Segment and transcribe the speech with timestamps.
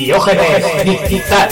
[0.00, 1.50] Diógenes Digital.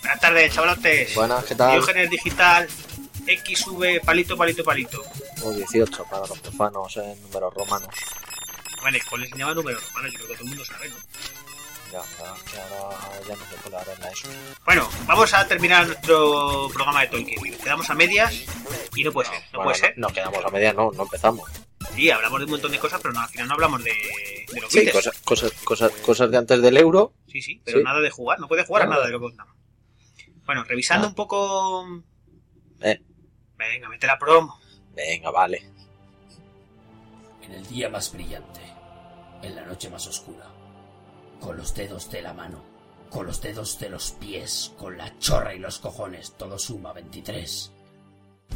[0.00, 1.14] Buenas tardes, chavalotes.
[1.14, 1.72] Buenas, ¿qué tal?
[1.72, 2.66] Diógenes Digital,
[3.26, 5.04] XV, palito, palito, palito.
[5.42, 7.94] O 18 para los profanos en números romanos.
[8.82, 10.96] Vale, pues les llama número romano, yo creo que todo el mundo sabe, ¿no?
[11.90, 14.28] Ya, ya, ya, ahora ya no se puede hablar en la ESO.
[14.64, 17.58] Bueno, vamos a terminar nuestro programa de Tolkien.
[17.58, 18.32] Quedamos a medias
[18.94, 19.98] y no puede ser, no Bueno, puede ser.
[19.98, 21.50] Nos quedamos a media, no, no empezamos.
[21.94, 23.90] Sí, hablamos de un montón de cosas, pero no, al final no hablamos de,
[24.52, 27.12] de los Sí, cosas, cosas, cosas, cosas de antes del euro.
[27.26, 27.84] Sí, sí, pero Sí.
[27.84, 29.54] nada de jugar, no puede jugar a nada de lo que contamos.
[30.46, 31.10] Bueno, revisando Ah.
[31.10, 32.02] un poco...
[32.82, 33.00] Eh,
[33.56, 34.60] Venga, mete la promo.
[34.94, 35.62] venga, vale.
[37.42, 38.60] En el día más brillante,
[39.42, 40.46] en la noche más oscura,
[41.40, 42.64] con los dedos de la mano,
[43.08, 47.72] con los dedos de los pies, con la chorra y los cojones, todo suma 23.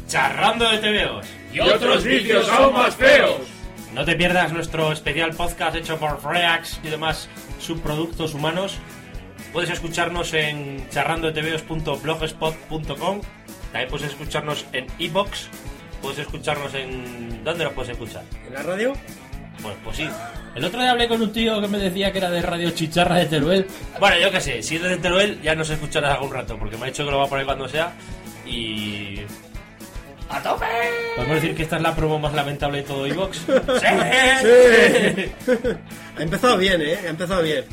[0.07, 1.25] Charrando de TVOs.
[1.53, 3.41] Y otros vicios aún más feos.
[3.93, 8.77] No te pierdas nuestro especial podcast hecho por Freax y demás subproductos humanos.
[9.53, 13.21] Puedes escucharnos en charrandodeteveos.blogspot.com.
[13.71, 15.47] También puedes escucharnos en iBox.
[16.01, 17.41] Puedes escucharnos en.
[17.43, 18.23] ¿Dónde nos puedes escuchar?
[18.45, 18.93] ¿En la radio?
[19.65, 20.07] Pues, pues sí.
[20.53, 23.15] El otro día hablé con un tío que me decía que era de Radio Chicharra
[23.15, 23.65] de Teruel.
[23.99, 26.83] Bueno, yo qué sé, si eres de Teruel ya nos escucharás algún rato, porque me
[26.83, 27.91] ha dicho que lo va a poner cuando sea.
[28.45, 29.21] Y.
[30.29, 30.65] ¡A tope!
[31.15, 33.37] ¿Podemos decir que esta es la promo más lamentable de todo iBox?
[33.47, 33.85] ¡Sí!
[36.17, 36.99] Ha empezado bien, ¿eh?
[37.05, 37.65] Ha empezado bien.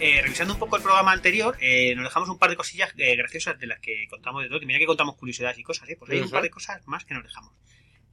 [0.00, 3.16] Eh, revisando un poco el programa anterior, eh, nos dejamos un par de cosillas eh,
[3.16, 4.66] graciosas de las que contamos de Tolkien.
[4.66, 5.96] Mira que contamos curiosidades y cosas, ¿eh?
[5.98, 7.52] Pues hay un par de cosas más que nos dejamos.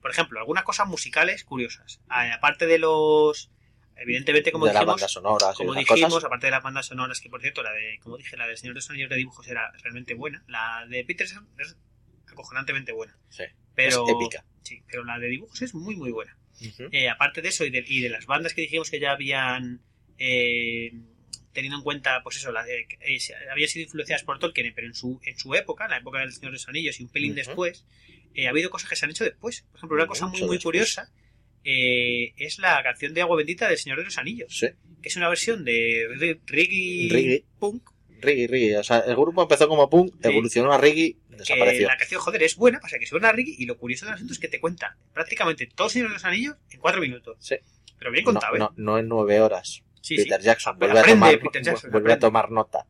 [0.01, 2.01] Por ejemplo, algunas cosas musicales curiosas.
[2.07, 3.51] Aparte de los...
[3.95, 4.95] Evidentemente, como de las dijimos...
[4.95, 6.23] bandas sonoras Como dijimos, cosas.
[6.25, 8.73] aparte de las bandas sonoras, que por cierto, la de, como dije, la del Señor
[8.73, 10.43] de los Anillos de Dibujos era realmente buena.
[10.47, 11.77] La de Peterson es
[12.27, 13.15] acojonantemente buena.
[13.29, 13.43] Sí.
[13.75, 14.43] Pero, Es épica.
[14.63, 16.35] Sí, pero la de dibujos es muy, muy buena.
[16.91, 19.81] Eh, aparte de eso y de, y de las bandas que dijimos que ya habían
[20.17, 20.91] eh,
[21.53, 23.19] teniendo en cuenta, pues eso, la, eh, eh,
[23.51, 26.31] habían sido influenciadas por Tolkien, pero en su, en su época, en la época del
[26.31, 27.85] Señor de los Anillos y un pelín después,
[28.35, 29.63] eh, ha habido cosas que se han hecho después.
[29.71, 31.11] Por ejemplo, una cosa muy, muy curiosa
[31.63, 34.67] eh, es la canción de Agua Bendita del Señor de los Anillos, Sí.
[35.01, 37.45] que es una versión de re- reggae, Reggae.
[37.59, 37.89] punk,
[38.19, 38.75] Riggy, Riggy.
[38.75, 40.29] O sea, el grupo empezó como punk, Sí.
[40.29, 41.87] evolucionó a Riggy, que desapareció.
[41.87, 44.33] la canción, joder, es buena, pasa que suena a reggae y lo curioso del asunto
[44.33, 47.37] es que te cuenta prácticamente todo el Señor de los Anillos en cuatro minutos.
[47.39, 47.55] Sí.
[47.97, 48.59] Pero bien No, contado, ¿eh?
[48.59, 49.83] no, no en nueve horas.
[50.01, 50.45] Sí, Peter sí.
[50.45, 52.85] Jackson a aprende, tomar, Peter Jackson, vuelve a tomar nota.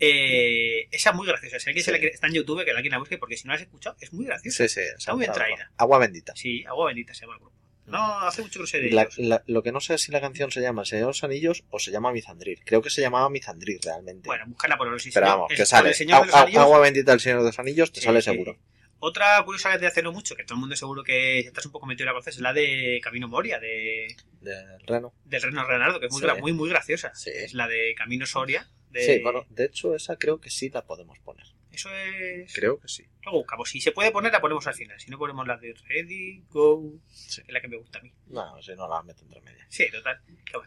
[0.00, 1.58] Eh, esa es muy graciosa.
[1.60, 1.92] Si alguien se Sí.
[1.92, 3.96] la quiere- está en YouTube, que alguien la busque, porque si no la has escuchado,
[4.00, 4.66] es muy graciosa.
[4.66, 4.80] Sí, sí.
[4.96, 5.70] Está muy bien traída.
[5.76, 6.32] Agua bendita.
[6.34, 7.56] Sí, Agua Bendita se llama el grupo.
[7.86, 9.18] No, hace mucho que no sé de La- ellos.
[9.18, 11.24] la- lo que no sé es si la canción se llama El Señor de los
[11.24, 12.60] Anillos o se llama Mizandrir.
[12.64, 14.26] Creo que se llamaba Mizandrir realmente.
[14.28, 15.90] Bueno, búscala por los Pero vamos, el- que sale.
[15.98, 16.12] El
[16.58, 18.30] Agua- bendita del Señor de los Anillos te Sí, sale sí.
[18.30, 18.56] seguro.
[19.00, 21.86] Otra curiosa de hace no mucho, que todo el mundo seguro que estás un poco
[21.86, 25.14] metido en la conoces, es la de Camino Moria, de, Del Reno.
[25.24, 26.26] del Reno Renardo, que es muy, Sí.
[26.40, 27.10] muy, muy graciosa.
[27.26, 28.68] Es la de Camino Soria.
[28.90, 29.00] De...
[29.00, 31.46] Sí, bueno, de hecho esa creo que sí la podemos poner.
[31.72, 32.52] Eso es.
[32.52, 33.06] Creo que sí.
[33.22, 33.70] Luego buscamos.
[33.70, 34.98] Si se puede poner, la ponemos al final.
[35.00, 37.00] Si no, ponemos la de Ready, Go.
[37.06, 37.42] Sí.
[37.42, 38.12] Que es la que me gusta a mí.
[38.26, 39.66] No, si no la meto entre medias.
[39.70, 40.20] Sí, total.
[40.44, 40.58] Qué.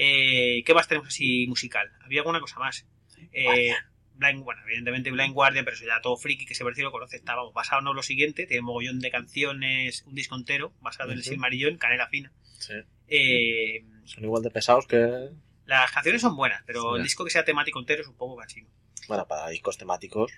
[0.00, 1.90] Eh, ¿Qué más tenemos así musical?
[2.02, 2.86] Había alguna cosa más.
[3.32, 3.72] Eh,
[4.14, 7.16] Blind, bueno, evidentemente Blind Guardian, pero eso ya todo friki que se parece lo conoce.
[7.16, 11.18] Está vamos, basado no lo siguiente, tiene mogollón de canciones, un disco entero basado en
[11.18, 11.30] el Ujú.
[11.30, 12.32] Silmarillion, canela fina.
[12.58, 12.74] Sí.
[13.06, 15.30] Eh, Son igual de pesados que.
[15.68, 16.96] Las canciones son buenas, pero Sí.
[16.98, 18.68] el disco que sea temático entero es un poco cansino.
[19.06, 20.32] Bueno, para discos temáticos.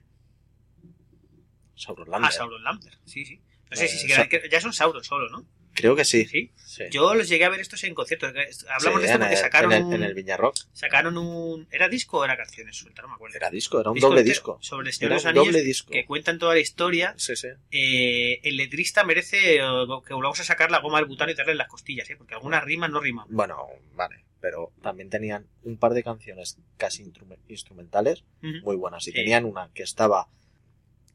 [1.74, 2.28] Sauron Lander.
[2.28, 3.40] Ah, Sauron Lambert, sí, sí.
[3.70, 5.46] No sé Eh, si siquiera- Sa- que- ya son Sauron solo, ¿no?
[5.72, 6.26] Creo que sí.
[6.26, 6.52] Sí.
[6.56, 6.84] Sí.
[6.90, 8.30] Yo los llegué a ver estos en conciertos.
[8.30, 10.50] Hablamos Sí, de esto porque el- sacaron en el, en el.
[10.72, 11.68] Sacaron un.
[11.70, 13.02] ¿Era disco o era canciones sueltas?
[13.04, 13.36] No me acuerdo.
[13.36, 14.58] Era disco, era un Disco doble disco.
[14.60, 15.46] Sobre el Señor de los Anillos.
[15.46, 15.92] doble disco.
[15.92, 17.14] Que cuentan toda la historia.
[17.16, 17.48] Sí, sí.
[17.70, 19.60] Eh, el letrista merece eh,
[20.06, 22.16] que volvamos a sacar la goma del butano y darle en las costillas, ¿eh?
[22.16, 23.26] porque algunas rimas no riman.
[23.30, 24.24] Bueno, vale.
[24.40, 29.06] Pero también tenían un par de canciones casi instrume- instrumentales muy buenas.
[29.06, 29.16] Y Sí.
[29.16, 30.28] tenían una que estaba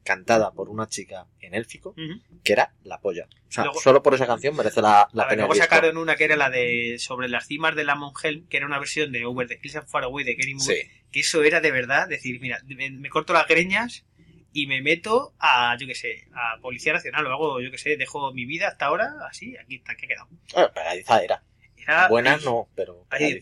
[0.03, 1.95] cantada por una chica en élfico,
[2.43, 3.27] que era la polla.
[3.47, 5.43] O sea, Luego- solo por esa canción merece la, la A ver, pena.
[5.43, 8.57] el luego sacaron una que era la de sobre las cimas de la Monhelm, que
[8.57, 10.91] era una versión de Over the Hills and Far Away de Kenny Moore, Sí.
[11.11, 14.05] que eso era de verdad decir, mira, me, me corto las greñas
[14.53, 17.97] y me meto a, yo qué sé, a Policía Nacional o algo, yo qué sé,
[17.97, 20.27] dejo mi vida hasta ahora así, aquí está, aquí ha quedado.
[20.53, 21.43] Bueno, pegadiza era.
[21.87, 23.39] Era, Buena ay, no, pero ay.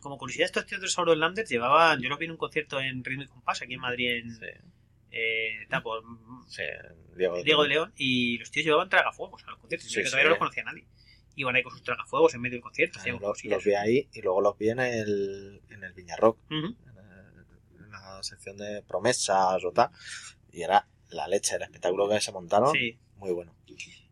[0.00, 3.02] Como curiosidad, estos tíos de Sauron Landers llevaban, yo los vi en un concierto en
[3.02, 4.46] Ritmo y Compás, aquí en Madrid, en, Sí,
[5.10, 5.66] eh,
[6.46, 6.62] sí,
[7.16, 10.24] Diego, Diego de León, y los tíos llevaban tragafuegos a los conciertos, Sí, que todavía
[10.24, 10.86] no los conocía nadie.
[11.34, 14.08] Iban ahí con sus tragafuegos en medio del concierto, Ah, hacían los, los vi ahí
[14.12, 16.38] y luego los vi en el, en el Viña Rock.
[16.50, 16.76] Ujú.
[17.78, 19.90] en la sección de promesas o tal.
[20.52, 22.72] Y era la leche, el espectáculo que se montaron.
[22.72, 22.98] Sí.
[23.16, 23.54] Muy bueno.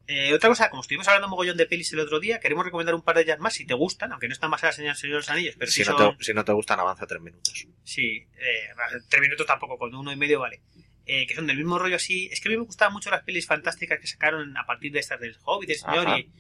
[0.07, 3.03] Eh, otra cosa, como estuvimos hablando mogollón de pelis el otro día, queremos recomendar un
[3.03, 5.19] par de ellas más si te gustan, aunque no están basadas en el Señor de
[5.21, 6.19] los Anillos, pero si, sí no son...
[6.19, 7.67] te, si no te gustan, avanza tres minutos.
[7.85, 8.69] Sí, eh,
[9.09, 10.61] tres minutos tampoco, con uno y medio vale.
[11.07, 12.29] Eh, que son del mismo rollo así.
[12.33, 15.01] Es que a mí me gustaban mucho las pelis fantásticas que sacaron a partir de
[15.01, 16.19] estas del Hobbit, del Señor, Ajá.
[16.19, 16.31] y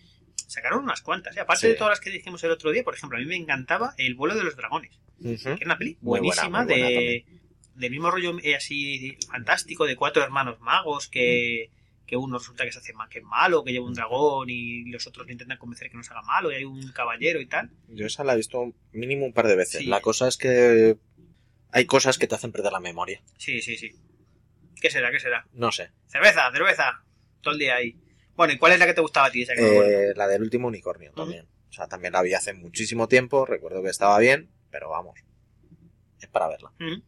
[0.46, 1.36] sacaron unas cuantas.
[1.36, 1.68] Y aparte Sí.
[1.68, 4.14] de todas las que dijimos el otro día, por ejemplo, a mí me encantaba El
[4.14, 7.24] vuelo de los dragones, que era una peli Muy buenísima buena de
[7.74, 11.70] del mismo rollo eh, así fantástico de cuatro hermanos magos que,
[12.06, 14.84] que uno resulta que se hace más que es malo, que lleva un dragón y
[14.90, 17.46] los otros le intentan convencer que no se haga malo y hay un caballero y
[17.46, 17.70] tal.
[17.88, 19.80] Yo esa la he visto mínimo un par de veces.
[19.80, 19.86] Sí.
[19.86, 20.96] La cosa es que
[21.70, 23.22] hay cosas que te hacen perder la memoria.
[23.38, 23.92] Sí, sí, sí.
[24.80, 25.10] ¿Qué será?
[25.10, 25.46] ¿Qué será?
[25.52, 25.90] No sé.
[26.06, 27.04] Cerveza, cerveza.
[27.40, 27.98] Todo el día ahí.
[28.36, 29.42] Bueno, ¿y cuál es la que te gustaba a ti?
[29.42, 30.10] Esa que?
[30.10, 31.46] Eh, la del último unicornio también.
[31.70, 33.46] O sea, también la vi hace muchísimo tiempo.
[33.46, 35.18] Recuerdo que estaba bien, pero vamos.
[36.20, 36.72] Es para verla.
[36.80, 37.02] Ujú.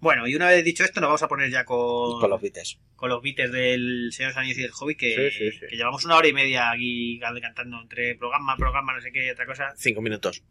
[0.00, 2.78] Bueno, y una vez dicho esto, nos vamos a poner ya con, Con los beats.
[2.94, 5.66] con los beats del Señor Anillos y del Hobbit, que, Sí, sí, sí.
[5.68, 9.30] que llevamos una hora y media aquí cantando entre programa, programa, no sé qué y
[9.30, 9.74] otra cosa.
[9.76, 10.42] Cinco minutos.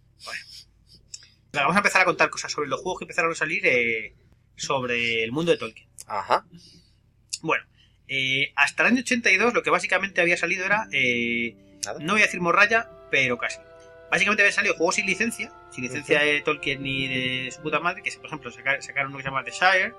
[1.53, 4.13] Venga, Vamos a empezar a contar cosas sobre los juegos que empezaron a salir eh,
[4.55, 5.87] sobre el mundo de Tolkien.
[6.07, 6.45] Ajá.
[7.41, 7.63] Bueno,
[8.09, 11.55] eh, hasta el año 82 lo que básicamente había salido era, eh,
[12.01, 13.59] no voy a decir morralla, pero casi.
[14.09, 18.01] Básicamente habían salido juegos sin licencia, sin licencia de Tolkien ni de su puta madre,
[18.03, 19.93] que por ejemplo saca- sacaron uno que se llama The Shire,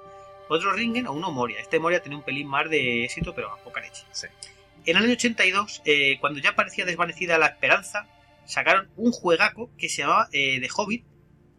[0.49, 1.61] otro Ringen o uno Moria.
[1.61, 4.05] Este Moria tenía un pelín más de éxito, pero a poca leche.
[4.13, 4.27] Sí.
[4.87, 8.07] En el año 82, eh, cuando ya parecía desvanecida la esperanza,
[8.47, 11.05] sacaron un juegaco que se llamaba eh, The Hobbit,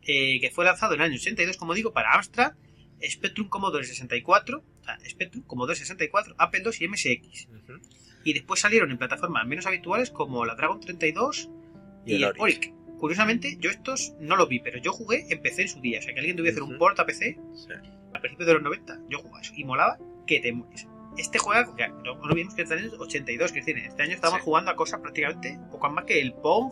[0.08, 2.54] eh, que fue lanzado en el año 82, como digo, para Amstrad,
[3.08, 7.48] Spectrum Commodore 64, o sea, Spectrum Commodore 64, Apple II y MSX.
[8.24, 11.50] Y después salieron en plataformas menos habituales como la Dragon 32
[12.06, 12.42] Y y, el el Oric.
[12.42, 12.74] Oric.
[13.00, 16.00] Curiosamente, yo estos no los vi, pero yo jugué en PC en su día.
[16.00, 17.68] O sea, que alguien tuviera que hacer un port a PC Sí.
[18.14, 19.54] a principios de los 90, yo jugaba eso.
[19.56, 19.98] Y molaba
[20.28, 20.88] que te mueres.
[21.18, 24.04] Este juego, que no, no vimos que está en el 82, que es decir, este
[24.04, 24.46] año estábamos Sí.
[24.46, 26.72] jugando a cosas prácticamente poco más que el Pong,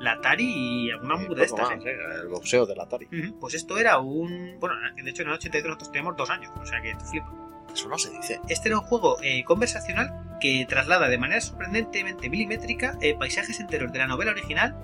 [0.00, 0.44] la Atari
[0.86, 1.70] y alguna mugre de estas.
[1.70, 1.90] más, ¿eh?
[1.90, 1.96] ¿eh?
[2.22, 3.06] El boxeo del Atari.
[3.06, 4.56] Ujú, Pues esto era un.
[4.60, 7.47] Bueno, de hecho en el 82 nosotros teníamos dos años, o sea que te flipo.
[7.72, 8.40] Eso no se dice.
[8.48, 13.92] Este era un juego eh, conversacional que traslada de manera sorprendentemente milimétrica eh, paisajes enteros
[13.92, 14.76] de la novela original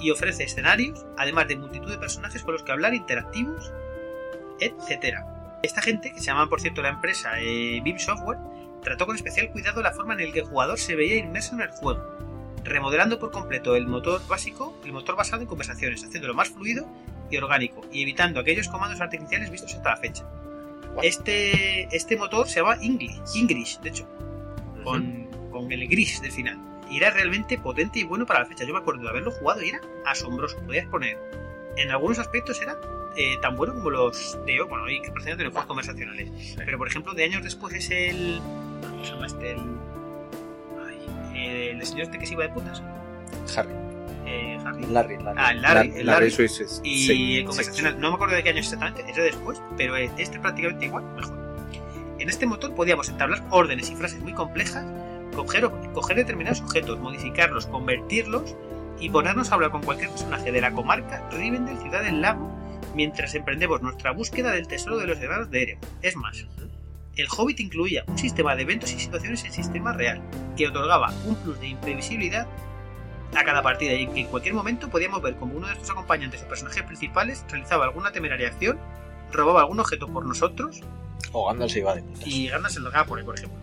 [0.00, 3.72] y ofrece escenarios, además de multitud de personajes con los que hablar, interactivos,
[4.60, 5.26] etcétera.
[5.62, 8.38] Esta gente, que se llama por cierto la empresa eh, Software,
[8.82, 11.62] trató con especial cuidado la forma en la que el jugador se veía inmerso en
[11.62, 12.02] el juego,
[12.64, 16.88] remodelando por completo el motor básico, el motor basado en conversaciones, haciéndolo más fluido
[17.30, 20.24] y orgánico, y evitando aquellos comandos artificiales vistos hasta la fecha.
[21.02, 24.08] Este, este motor se llama English, English de hecho,
[24.84, 26.58] con, con el gris del final.
[26.90, 28.64] Y era realmente potente y bueno para la fecha.
[28.64, 30.58] Yo me acuerdo de haberlo jugado y era asombroso.
[30.66, 31.18] Podías poner,
[31.76, 32.76] en algunos aspectos era
[33.16, 36.56] eh, tan bueno como los de hoy, bueno, hoy que parecen tener juegos conversacionales.
[36.56, 38.40] Pero por ejemplo, de años después es el.
[38.82, 39.52] ¿Cómo se llama este?
[39.52, 39.60] El,
[40.86, 42.82] ay, el señor este que se iba de putas.
[43.56, 43.91] Harry.
[44.32, 44.86] Eh, Harry.
[44.86, 45.38] Larry, Larry.
[45.38, 46.30] Ah, el Larry, La- el Larry.
[46.30, 46.80] Swiss.
[46.84, 49.96] Y Sí, el conversacional, no me acuerdo de qué año exactamente, es de después, pero
[49.96, 51.38] este es prácticamente igual, mejor.
[52.18, 54.84] En este motor podíamos entablar órdenes y frases muy complejas,
[55.34, 58.56] coger, coger determinados objetos, modificarlos, convertirlos
[59.00, 62.48] y ponernos a hablar con cualquier personaje de la comarca Rivendell, Ciudad del Lago,
[62.94, 65.78] mientras emprendemos nuestra búsqueda del tesoro de los hermanos de Erem.
[66.02, 66.46] Es más,
[67.16, 70.20] el Hobbit incluía un sistema de eventos y situaciones en sistema real,
[70.56, 72.46] que otorgaba un plus de imprevisibilidad
[73.34, 76.42] a cada partida y que en cualquier momento podíamos ver como uno de nuestros acompañantes
[76.42, 78.78] o personajes principales realizaba alguna temeraria acción,
[79.32, 80.80] robaba algún objeto por nosotros
[81.32, 82.26] O Gandalf se iba de putas.
[82.26, 83.58] y Gandalf se lo daba por él, por ejemplo.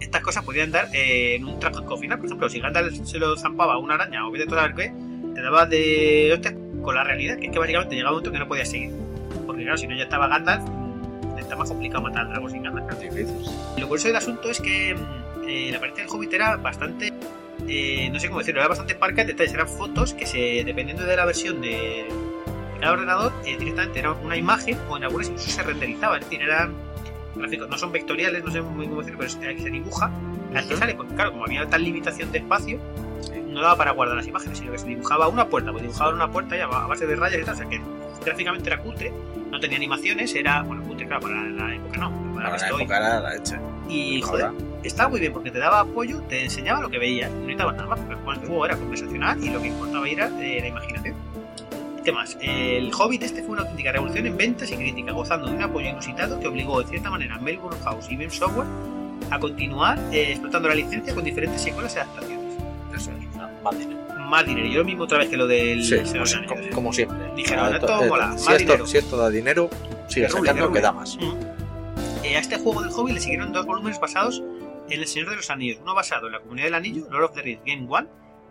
[0.00, 3.36] Estas cosas podían dar eh, en un trágico final, por ejemplo, si Gandalf se lo
[3.36, 4.92] zampaba a una araña o vete toda la qué,
[5.34, 8.38] te daba de hostias con la realidad, que es que básicamente llegaba un momento que
[8.38, 8.90] no podías seguir.
[9.46, 12.62] Porque claro, si no ya estaba Gandalf, mm, está más complicado matar al dragón sin
[12.62, 12.86] Gandalf.
[12.88, 13.26] claro.
[13.78, 17.12] Lo curioso del asunto es que mm, eh, la apariencia del Hobbit era bastante.
[17.68, 19.54] Eh, no sé cómo decirlo, era bastante parca detalles.
[19.54, 22.06] Eran fotos que, se dependiendo de la versión de,
[22.80, 26.18] cada ordenador, eh, directamente era una imagen o en algunas incluso se renderizaba.
[26.18, 26.74] Es decir, eran
[27.34, 30.10] gráficos, no son vectoriales, no sé muy cómo decirlo, pero se dibuja.
[30.54, 32.78] Al que sale, porque claro, como había tal limitación de espacio,
[33.48, 36.30] no daba para guardar las imágenes, sino que se dibujaba una puerta, pues dibujaban una
[36.30, 37.80] puerta ya a base de rayas y tal, o sea que
[38.24, 39.12] gráficamente era cutre,
[39.50, 42.76] no tenía animaciones, era, bueno, cutre, claro, para la época no, para Para la la
[42.76, 43.60] época era la hecha.
[43.88, 44.58] Y joder, Ahora,
[44.88, 47.88] estaba muy bien porque te daba apoyo, te enseñaba lo que veías, no necesitabas nada
[47.88, 51.14] más, porque como el juego era conversacional y lo que importaba era eh, la imaginación.
[52.04, 52.36] ¿Qué más?
[52.40, 55.88] El Hobbit este fue una auténtica revolución en ventas y crítica, gozando de un apoyo
[55.88, 58.66] inusitado que obligó de cierta manera a Melbourne House y Beam Software
[59.30, 62.54] a continuar eh, explotando la licencia con diferentes secuelas y adaptaciones.
[62.96, 63.26] eso es.
[63.28, 64.00] o sea, más dinero.
[64.28, 64.66] más dinero.
[64.66, 66.74] Y lo mismo otra vez que lo del Sí, como, Anillos.
[66.74, 67.18] como siempre.
[67.36, 68.86] Dijeron, Ah, esto to- eh, mola, más si, esto, dinero.
[68.88, 69.70] si esto da dinero,
[70.08, 71.16] sigue sacando que da más.
[71.16, 72.24] Mm.
[72.24, 74.42] Eh, a este juego del Hobbit le siguieron dos volúmenes basados
[74.88, 75.80] El Señor de los Anillos.
[75.80, 78.08] Uno basado en la Comunidad del Anillo, Lord of the Rings Game 1,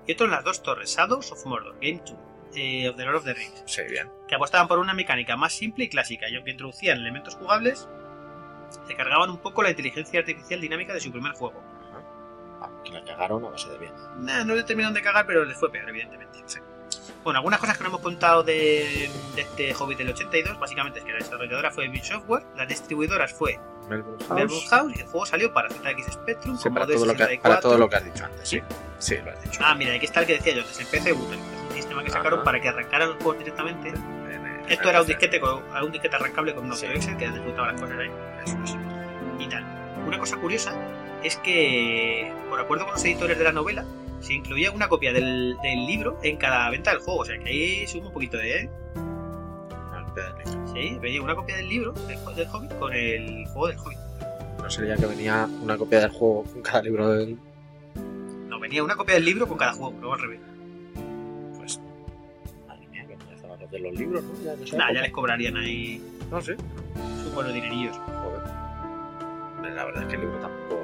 [0.08, 2.16] y otro en las dos torres, Shadows of Mordor Game 2,
[2.56, 3.64] eh, of the Lord of the Rings.
[3.66, 4.10] Sí, bien.
[4.28, 7.90] que apostaban por una mecánica más simple y clásica, y aunque introducían elementos jugables,
[8.88, 11.62] se cargaban un poco la inteligencia artificial dinámica de su primer juego.
[12.62, 13.94] Ah, que la cagaron a base de bien.
[14.20, 16.40] Nah, no le terminaron de cagar, pero les fue peor, evidentemente.
[17.24, 21.06] Bueno, algunas cosas que no hemos contado de, de este Hobbit del 82, básicamente es
[21.06, 23.60] que la desarrolladora fue Bit Software, las distribuidoras fue
[23.90, 27.18] Melbourne Melbourne House, y el juego salió para ZX Spectrum, Sí, para todo, lo que,
[27.20, 27.42] 64.
[27.42, 28.62] para todo lo que has dicho antes, sí.
[28.98, 29.62] Sí, lo has dicho.
[29.64, 31.38] Ah, mira, aquí está el que decía yo antes, el PC Button,
[31.70, 32.44] un sistema que sacaron Ajá.
[32.44, 33.90] para que arrancaran los juegos directamente.
[33.90, 33.96] En-
[34.48, 36.86] en- Esto en era un disquete, con, un disquete arrancable con un Sí.
[36.88, 38.12] Excel que ejecutaba las cosas ahí.
[38.46, 38.76] Eso es.
[39.40, 39.64] y tal.
[40.08, 40.74] Una cosa curiosa
[41.24, 43.86] es que, por acuerdo con los editores de la novela,
[44.20, 47.22] se incluía una copia del, del libro en cada venta del juego.
[47.22, 48.62] O sea que ahí suma un poquito de.
[48.62, 48.70] ¿eh?
[50.74, 53.98] Sí, venía una copia del libro del, del Hobbit con el juego del Hobbit.
[54.62, 57.38] No sería que venía una copia del juego con cada libro del.
[58.48, 60.40] No, venía una copia del libro con cada juego, luego al revés.
[61.58, 61.80] Pues.
[62.68, 64.34] Madre mía, que empezaban a hacer los libros, ¿no?
[64.66, 66.56] Ya, Nah, ya les cobrarían ahí No sé.
[67.24, 67.98] sus buenos dinerillos.
[67.98, 69.74] Joder.
[69.76, 70.81] La verdad es que el libro tampoco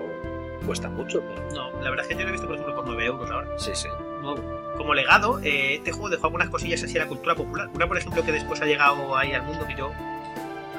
[0.68, 1.42] cuesta mucho, pero.
[1.56, 3.48] No, la verdad es que yo lo he visto, por ejemplo, por 9 euros ahora.
[3.58, 3.88] Sí, sí.
[4.22, 4.40] nuevo.
[4.78, 7.68] Como legado, eh, este juego dejó algunas cosillas así a la cultura popular.
[7.74, 9.92] Una, por ejemplo, que después ha llegado ahí al mundo que yo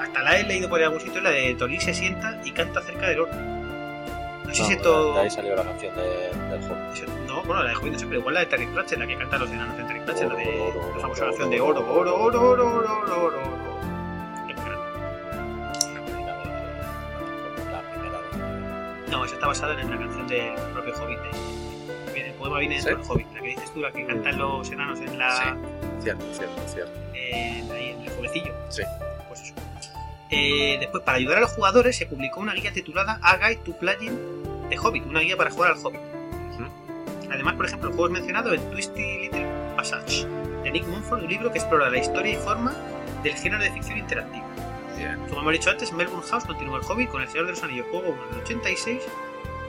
[0.01, 3.09] hasta la he leído por algún sitio, la de Tolín se sienta y canta cerca
[3.09, 3.59] del horno.
[4.47, 5.13] No sé si No, esto...
[5.15, 6.03] de ahí salió la canción de-
[6.51, 6.93] del juego.
[6.93, 9.07] eso- No, bueno, la de Hobbit no sé, pero igual la de Terry Pratchett, la
[9.07, 11.51] que cantan los enanos de Terry Pratchett, la de Oro, oro, la famosa oro, canción
[11.51, 13.43] de oro, oro, oro, oro, oro, oro, oro,
[19.11, 21.19] No, esa está basada en la canción del propio Hobbit.
[22.15, 22.87] de- El poema viene ¿Sí?
[22.89, 25.31] del Hobbit, la que dices tú, la que cantan los enanos en la...
[25.37, 25.43] Sí.
[26.03, 26.93] Cierto, cierto, cierto.
[27.15, 28.55] en, ahí en el jueguecillo.
[28.69, 28.83] Sí.
[29.29, 29.55] Pues eso.
[30.31, 33.73] Eh, después, para ayudar a los jugadores, se publicó una guía titulada A Guide to
[33.79, 36.01] Playing de Hobbit, una guía para jugar al Hobbit.
[37.31, 39.47] Además, por ejemplo, el juego es mencionado en Twisty Little
[39.77, 40.27] Passage
[40.63, 42.75] de Nick Mumford, un libro que explora la historia y forma
[43.23, 44.47] del género de ficción interactiva.
[45.29, 47.87] Como hemos dicho antes, Melbourne House continuó el Hobbit con El Señor de los Anillos,
[47.91, 49.03] juego 1 del 86,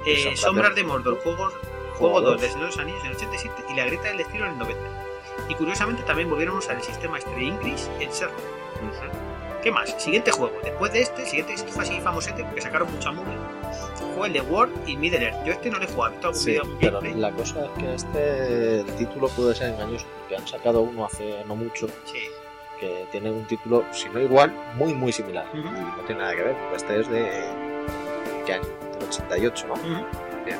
[0.05, 1.49] eh, Sombras de- Mordor, juego,
[1.97, 2.41] Juego juego 2 dos.
[2.41, 4.57] del Señor de los Anillos en el 87 y La Grieta del Destino en el
[4.59, 4.81] 90.
[5.49, 7.59] Y curiosamente también volvieron a usar el sistema este de en
[8.11, 8.37] Sherlock.
[9.61, 10.01] ¿Qué más?
[10.01, 10.53] Siguiente juego.
[10.63, 13.33] Después de este, el siguiente fue así famosete porque sacaron mucha mugre.
[14.15, 15.43] Fue el de War y Middle Earth.
[15.45, 17.19] Yo este no lo he jugado, he visto algún Sí, algún pero gameplay.
[17.21, 21.43] la cosa es que este el título puede ser engañoso porque han sacado uno hace
[21.45, 22.19] no mucho Sí.
[22.79, 25.59] Que tiene un título, si no igual, muy muy similar Ujú.
[25.67, 27.29] y no tiene nada que ver porque este es de
[28.45, 28.63] ¿qué año?
[28.99, 29.73] Del 88, ¿no?
[29.73, 30.05] Ujú.
[30.45, 30.59] Bien.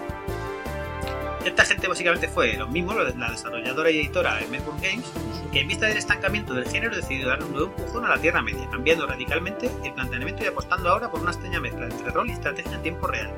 [1.45, 5.09] Esta gente básicamente fue lo mismo, lo de- la desarrolladora y editora de Melbourne Games,
[5.53, 8.41] que en vista del estancamiento del género decidió darle un nuevo empujón a la Tierra
[8.41, 12.33] Media, cambiando radicalmente el planteamiento y apostando ahora por una extraña mezcla entre rol y
[12.33, 13.31] estrategia en tiempo real.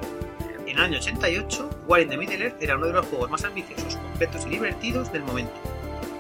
[0.66, 3.44] En el año 88, War in the Middle Earth era uno de los juegos más
[3.46, 5.54] ambiciosos, completos y divertidos del momento,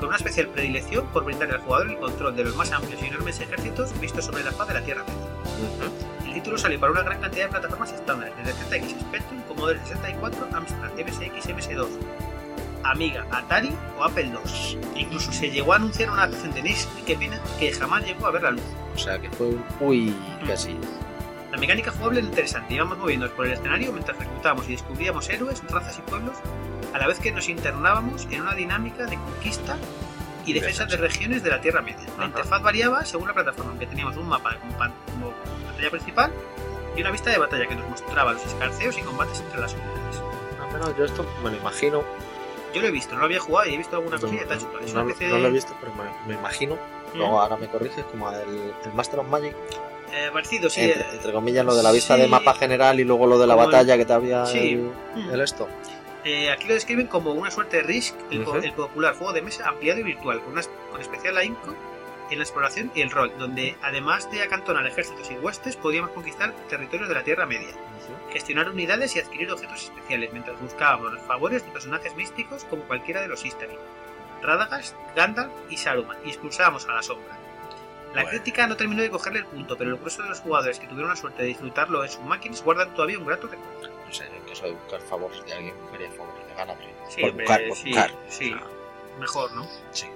[0.01, 3.05] con una especial predilección por brindarle al jugador el control de los más amplios y
[3.05, 6.25] enormes ejércitos vistos sobre la faz de la Tierra Media.
[6.25, 10.47] El título salió para una gran cantidad de plataformas estándares, desde ZX Spectrum, Commodore 64,
[10.53, 11.87] Amstrad, MSX, MS2,
[12.83, 14.79] Amiga, Atari o Apple II.
[14.95, 18.31] Incluso se llegó a anunciar una adaptación de NES, qué pena, que jamás llegó a
[18.31, 18.63] ver la luz.
[18.95, 20.15] O sea que fue un uy
[20.47, 20.75] casi.
[21.51, 25.61] La mecánica jugable era interesante, íbamos moviéndonos por el escenario mientras reclutábamos y descubríamos héroes,
[25.69, 26.37] razas y pueblos,
[26.93, 29.77] a la vez que nos internábamos en una dinámica de conquista
[30.45, 31.99] y defensa de regiones de la Tierra Media.
[32.07, 32.25] La Ajá.
[32.25, 35.33] interfaz variaba según la plataforma, aunque teníamos un mapa como, pan- como
[35.67, 36.31] batalla principal
[36.95, 40.21] y una vista de batalla que nos mostraba los escarceos y combates entre las unidades.
[40.61, 42.03] Al menos yo esto me lo imagino.
[42.73, 45.27] Yo lo he visto, no lo había jugado y he visto alguna cosilla no, especie
[45.27, 45.41] no de...
[45.41, 46.75] lo he visto, pero me, me imagino.
[47.13, 47.17] Mm.
[47.17, 49.53] Luego ahora me corriges como el, el Master of Magic.
[50.13, 50.81] Eh, parecido, sí.
[50.81, 52.21] entre, eh, entre comillas, lo de la vista sí.
[52.21, 54.73] de mapa general y luego lo de la Como el- batalla que te había Sí.
[54.73, 54.91] el,
[55.23, 55.29] Mm.
[55.33, 55.67] el esto.
[56.23, 59.99] Eh, aquí lo describen como una suerte de Risk, el, popular juego de mesa ampliado
[59.99, 60.61] y virtual, con, una,
[60.91, 61.75] con especial ahínco
[62.29, 66.53] en la exploración y el rol, donde además de acantonar ejércitos y huestes, podíamos conquistar
[66.69, 67.71] territorios de la Tierra Media,
[68.31, 73.21] gestionar unidades y adquirir objetos especiales, mientras buscábamos los favores de personajes místicos como cualquiera
[73.21, 73.75] de los Istari,
[74.43, 77.37] Radagast, Gandalf y Saruman, y expulsábamos a la sombra.
[78.13, 78.29] La Bueno.
[78.29, 81.09] crítica no terminó de cogerle el punto, pero el grueso de los jugadores que tuvieron
[81.09, 84.00] la suerte de disfrutarlo en sus máquinas guardan todavía un grato recuerdo.
[84.11, 86.91] No sé, en caso de buscar favores de alguien, buscaría favores de Galadriel.
[87.07, 88.11] Sí, por buscar, por sí, buscar.
[88.27, 88.53] sí.
[88.53, 88.67] O sea,
[89.19, 89.67] Mejor, ¿no?
[89.91, 90.07] sí.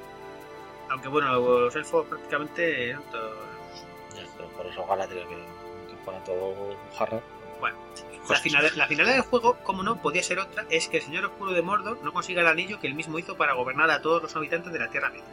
[0.89, 2.97] Aunque bueno, los elfos prácticamente.
[3.09, 3.37] todos-
[4.15, 7.21] Ya, pero por eso Galadriel que, que pone todo jarra.
[7.61, 8.41] Bueno, La, cosas.
[8.41, 11.53] final, la finalidad del juego, como no podía ser otra, es que el Señor Oscuro
[11.53, 14.35] de Mordor no consiga el anillo que él mismo hizo para gobernar a todos los
[14.35, 15.23] habitantes de la Tierra Media.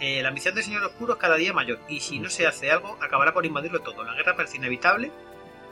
[0.00, 2.70] Eh, la ambición del Señor Oscuro es cada día mayor, y si no se hace
[2.72, 4.02] algo, acabará por invadirlo todo.
[4.02, 5.10] La guerra parece inevitable,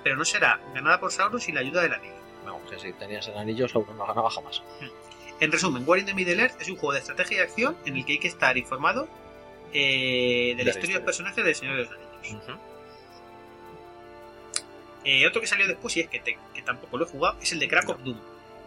[0.04, 2.14] pero no será ganada por Sauron sin la ayuda del anillo.
[2.44, 4.62] Vamos, que si tenías el anillo, Sauron no ganaba jamás.
[5.40, 7.96] En resumen, War in the Middle Earth es un juego de estrategia y acción en
[7.96, 9.08] el que hay que estar informado
[9.73, 10.94] eh, de De la historia historia.
[10.99, 12.58] del personaje del Señor de los Anillos.
[15.04, 17.52] Eh, otro que salió después, y es que, te- que tampoco lo he jugado, es
[17.52, 18.18] el de Crack of Doom.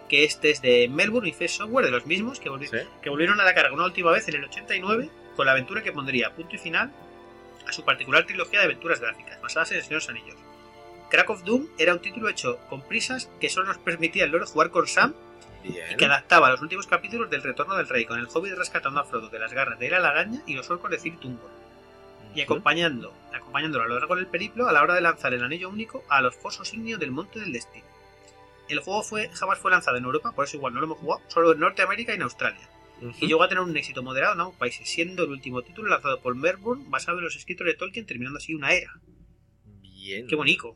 [0.09, 2.77] Que este es de Melbourne y First Software, de los mismos, que, volvi- Sí.
[3.01, 5.91] que volvieron a la carga una última vez en el 89 con la aventura que
[5.91, 6.91] pondría punto y final
[7.67, 10.37] a su particular trilogía de aventuras gráficas, basadas en el Señor de los Anillos.
[11.09, 14.45] Crack of Doom era un título hecho con prisas que solo nos permitía el lore
[14.45, 15.13] jugar con Sam
[15.63, 15.91] Bien.
[15.91, 19.05] y que adaptaba los últimos capítulos del Retorno del Rey, con el hobbit rescatando a
[19.05, 21.49] Frodo de las garras de la lagaña y los orcos de Cir Tungor,
[22.35, 25.69] y acompañando, acompañándolo a lo largo del periplo a la hora de lanzar el anillo
[25.69, 27.85] único a los fosos ignios del Monte del Destino.
[28.69, 31.21] El juego fue, jamás fue lanzado en Europa, por eso igual no lo hemos jugado,
[31.29, 32.69] solo en Norteamérica y en Australia,
[33.19, 36.19] y llegó a tener un éxito moderado en ambos países, siendo el último título lanzado
[36.19, 38.91] por Melbourne basado en los escritos de Tolkien, terminando así una era.
[39.81, 40.27] Bien.
[40.27, 40.75] ¡Qué bonito!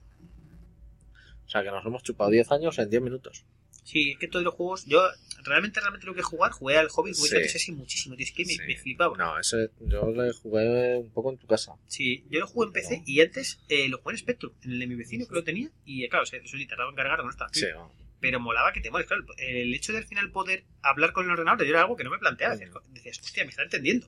[1.52, 3.44] O sea, que nos hemos chupado 10 años en 10 minutos.
[3.84, 5.02] Sí, es que todos los juegos, yo
[5.44, 7.36] realmente, realmente lo que jugar, jugué al Hobbit, jugué Sí.
[7.36, 8.60] antes ese muchísimo, tío, es que me, Sí.
[8.66, 9.18] me flipaba.
[9.18, 11.74] No, ese yo le jugué un poco en tu casa.
[11.88, 13.04] Sí, yo lo jugué en PC No.
[13.06, 15.70] y antes eh, lo jugué en Spectrum, en el de mi vecino que lo tenía,
[15.84, 17.50] y eh, claro, eso sí tardaba en cargar, no estaba.
[17.54, 17.92] Sí, no.
[18.22, 19.26] Pero molaba que te mueres, claro.
[19.36, 22.12] El hecho de al final poder hablar con el ordenador yo era algo que no
[22.12, 22.56] me planteaba.
[22.56, 24.08] Decías, decías, hostia, me está entendiendo.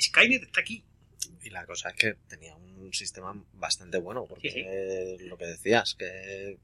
[0.00, 0.84] Skynet está aquí.
[1.42, 5.94] Y la cosa es que tenía un sistema bastante bueno, porque Sí, lo que decías,
[5.94, 6.58] que,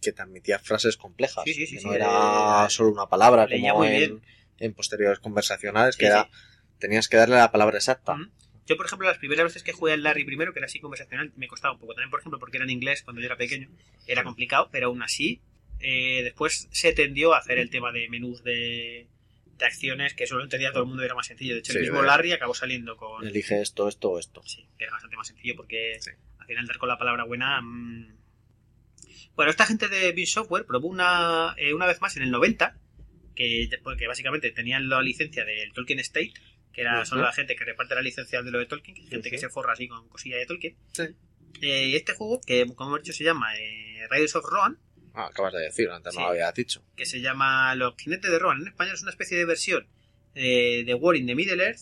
[0.00, 1.44] que te admitía frases complejas.
[1.44, 4.22] Sí, que no era solo una palabra como muy en, bien.
[4.58, 6.28] en posteriores conversacionales, que era,
[6.78, 8.16] tenías que darle la palabra exacta.
[8.66, 11.32] Yo, por ejemplo, las primeras veces que jugué al Larry primero, que era así conversacional,
[11.36, 11.94] me costaba un poco.
[11.94, 13.70] También, por ejemplo, porque era en inglés cuando yo era pequeño,
[14.06, 15.40] era complicado, pero aún así,
[15.80, 19.06] eh, después se tendió a hacer el tema de menús de,
[19.58, 21.54] de acciones, que eso lo entendía todo el mundo y era más sencillo.
[21.54, 23.26] De hecho, el mismo Larry acabó saliendo con.
[23.26, 24.42] Elige esto, esto o esto.
[24.44, 26.10] Sí, que era bastante más sencillo porque Sí.
[26.38, 27.60] al final dar con la palabra buena.
[27.60, 28.16] mm.
[29.34, 32.76] Bueno, esta gente de Beam Software probó una, eh, una vez más en el 90,
[33.36, 33.68] que,
[33.98, 36.32] que básicamente tenían la licencia del Tolkien State,
[36.72, 37.06] que era Ujú.
[37.06, 39.38] solo la gente que reparte la licencia de lo de Tolkien, que es gente que
[39.38, 40.76] se forra así con cosillas de Tolkien.
[40.92, 41.04] Sí.
[41.62, 44.78] Eh, y este juego, que como hemos dicho se llama eh, Riders of Rohan,
[45.20, 46.18] Ah, acabas de decir, antes Sí.
[46.20, 46.80] no lo había dicho.
[46.96, 49.86] que se llama Los Jinetes de Rohan en español, es una especie de versión
[50.36, 51.80] eh, de War in the Middle Earth,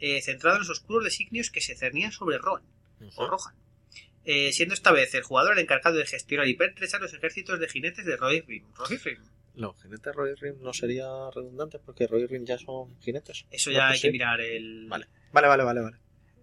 [0.00, 2.62] eh, centrado en los oscuros designios que se cernían sobre Rohan.
[3.16, 3.54] o Rohan.
[4.24, 7.68] Eh, siendo esta vez el jugador el encargado de gestionar y pertrechar los ejércitos de
[7.68, 8.64] jinetes de Rohirrim.
[8.74, 9.22] Rohirrim.
[9.54, 13.46] Los jinetes Roy Rim no sería redundante porque Roy Rim ya son jinetes.
[13.50, 14.06] Eso No, ya pues hay sí.
[14.08, 15.06] que mirar el, Vale.
[15.32, 15.96] Vale, vale, vale, vale.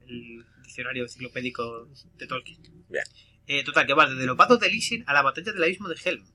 [0.07, 2.59] el diccionario enciclopédico de Tolkien.
[2.89, 3.03] Bien.
[3.47, 5.95] Eh, total, que va desde los vados de Lysin a la batalla del abismo de
[6.03, 6.25] Helm.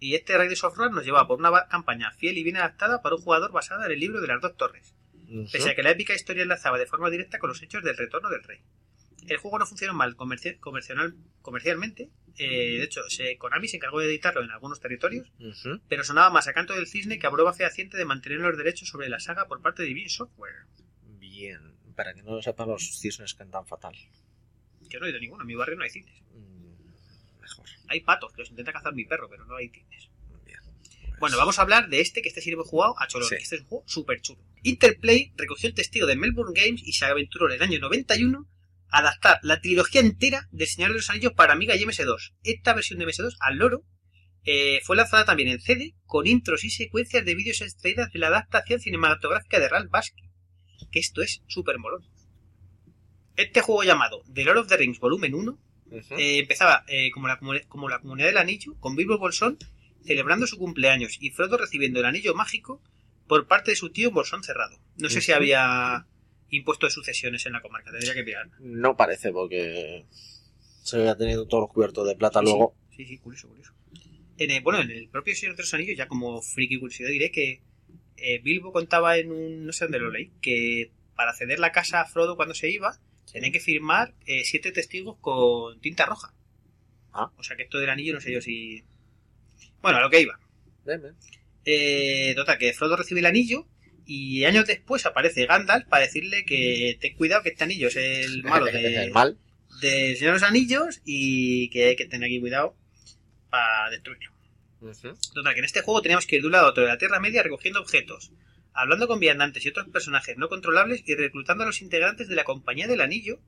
[0.00, 3.14] Y este Raiders of Rohan nos lleva por una campaña fiel y bien adaptada para
[3.16, 4.94] un jugador basada en el libro de las dos torres.
[5.50, 8.28] Pese a que la épica historia enlazaba de forma directa con los hechos del retorno
[8.28, 8.60] del rey.
[9.28, 14.00] El juego no funcionó mal comerci- comercial- comercialmente, eh, de hecho, se, Konami se encargó
[14.00, 15.32] de editarlo en algunos territorios,
[15.88, 18.88] pero sonaba más a canto del cisne que a prueba fehaciente de mantener los derechos
[18.88, 20.66] sobre la saga por parte de Beam Software.
[21.18, 21.60] Bien.
[21.94, 23.94] Para que no lo sepan, los cisnes cantan fatal.
[24.92, 26.20] Que no he oído ninguno, en mi barrio no hay cisnes.
[26.34, 27.66] Mm, Mejor.
[27.88, 30.10] Hay patos, que los intenta cazar mi perro, pero no hay cisnes.
[30.44, 30.58] Bien.
[31.18, 33.36] Bueno, vamos a hablar de este, que este he jugado a Cholón, Sí.
[33.36, 34.42] este es un juego súper chulo.
[34.62, 38.46] Interplay recogió el testigo de Melbourne Games y se aventuró en el año 91
[38.90, 42.34] a adaptar la trilogía entera del Señor de los Anillos para Amiga y MS2.
[42.44, 43.86] Esta versión de MS2, al loro,
[44.44, 48.26] eh, fue lanzada también en CD con intros y secuencias de vídeos extraídas de la
[48.26, 50.30] adaptación cinematográfica de Ralph Baskin.
[50.90, 52.06] Que esto es súper molón.
[53.36, 55.58] Este juego llamado The Lord of the Rings Volumen 1
[55.90, 56.14] Ujú.
[56.18, 59.58] eh, empezaba eh, como, la, como la comunidad del anillo, con Bilbo Bolsón
[60.04, 62.80] celebrando su cumpleaños y Frodo recibiendo el anillo mágico
[63.28, 64.78] por parte de su tío Bolsón Cerrado.
[64.96, 66.06] No sé si había
[66.50, 68.48] impuesto de sucesiones en la comarca, tendría que mirar.
[68.60, 70.04] No parece porque
[70.82, 72.74] se había tenido todos los cubiertos de plata Sí, luego.
[72.96, 73.72] Sí, sí, curioso, curioso.
[74.38, 77.30] En el- bueno, en el propio Señor de los Anillos, ya como friki curiosidad, diré
[77.30, 77.62] que
[78.16, 79.64] eh, Bilbo contaba en un.
[79.66, 82.98] no sé dónde lo leí, que para ceder la casa a Frodo cuando se iba,
[83.32, 86.34] tenían que firmar eh, siete testigos con tinta roja.
[87.12, 87.30] Ah.
[87.36, 88.84] O sea que esto del anillo no sé yo si.
[89.80, 90.38] Bueno, a lo que iba.
[91.64, 93.66] Eh, total, que Frodo recibe el anillo
[94.04, 98.42] y años después aparece Gandalf para decirle que ten cuidado que este anillo es el
[98.44, 99.38] malo de, el mal.
[99.80, 102.76] del Señor de los Anillos y que hay que tener aquí cuidado
[103.50, 104.32] para destruirlo.
[105.32, 106.98] Total, que en este juego teníamos que ir de un lado a otro de la
[106.98, 108.32] Tierra Media recogiendo objetos,
[108.74, 112.44] hablando con viandantes y otros personajes no controlables y reclutando a los integrantes de la
[112.44, 113.38] Compañía del Anillo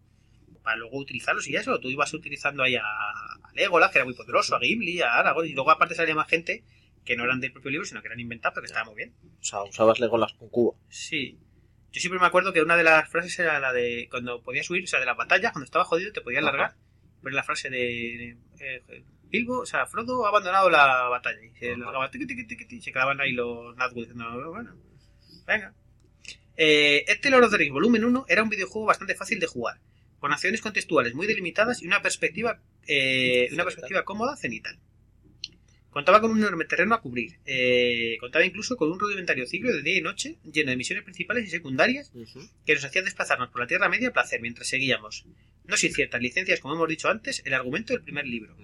[0.62, 1.78] para luego utilizarlos y eso.
[1.78, 5.46] Tú ibas utilizando ahí a, a Legolas, que era muy poderoso, a Gimli, a Aragorn,
[5.46, 6.64] y luego aparte salía más gente
[7.04, 9.14] que no eran del propio libro, sino que eran inventados, pero que estaba muy bien.
[9.40, 10.78] O sea, usabas Legolas con cubo.
[10.88, 11.38] Sí.
[11.92, 14.84] Yo siempre me acuerdo que una de las frases era la de cuando podías huir,
[14.84, 16.50] o sea, de las batallas, cuando estaba jodido te podías Ajá.
[16.50, 16.76] largar.
[17.22, 21.40] Pero la frase de eh, Bilbo, o sea, Frodo ha abandonado la batalla.
[21.44, 24.74] Y se largaba, tiqui, se quedaban ahí los Nazgûl diciendo, bueno,
[25.46, 25.74] venga.
[26.56, 29.80] Eh, este Lord of the Rings Volumen 1 era un videojuego bastante fácil de jugar,
[30.18, 34.78] con acciones contextuales muy delimitadas y una perspectiva, eh, una perspectiva cómoda cenital.
[35.90, 37.38] Contaba con un enorme terreno a cubrir.
[37.46, 41.46] eh, contaba incluso con un rudimentario ciclo de día y noche, lleno de misiones principales
[41.46, 42.10] y secundarias
[42.66, 45.24] que nos hacían desplazarnos por la Tierra Media a placer mientras seguíamos,
[45.64, 48.56] no sin ciertas licencias, como hemos dicho antes, el argumento del primer libro.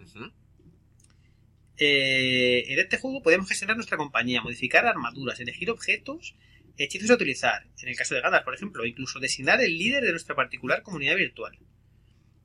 [1.83, 6.35] Eh, en este juego podemos gestionar nuestra compañía, modificar armaduras, elegir objetos,
[6.77, 10.11] hechizos a utilizar, en el caso de Gandalf, por ejemplo, incluso designar el líder de
[10.11, 11.59] nuestra particular comunidad virtual.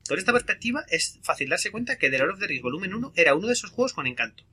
[0.08, 3.12] Con esta perspectiva es fácil darse cuenta que The Lord of the Rings Volumen 1
[3.16, 4.44] era uno de esos juegos con encanto.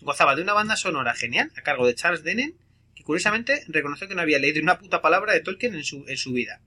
[0.00, 2.56] Gozaba de una banda sonora genial a cargo de Charles Denen,
[2.94, 6.16] que curiosamente reconoció que no había leído una puta palabra de Tolkien en su, en
[6.16, 6.60] su vida.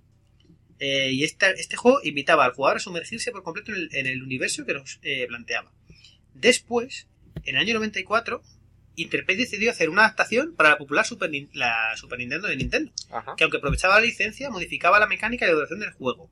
[0.79, 4.23] Eh, y este juego invitaba al jugador a sumergirse por completo en el, en el
[4.23, 5.71] universo que nos eh, planteaba.
[6.33, 7.07] Después,
[7.43, 8.43] en el año 94,
[8.95, 13.35] Interplay decidió hacer una adaptación para la popular Super, la Super Nintendo de Nintendo, Ajá.
[13.35, 16.29] que aunque aprovechaba la licencia, modificaba la mecánica y la duración del juego.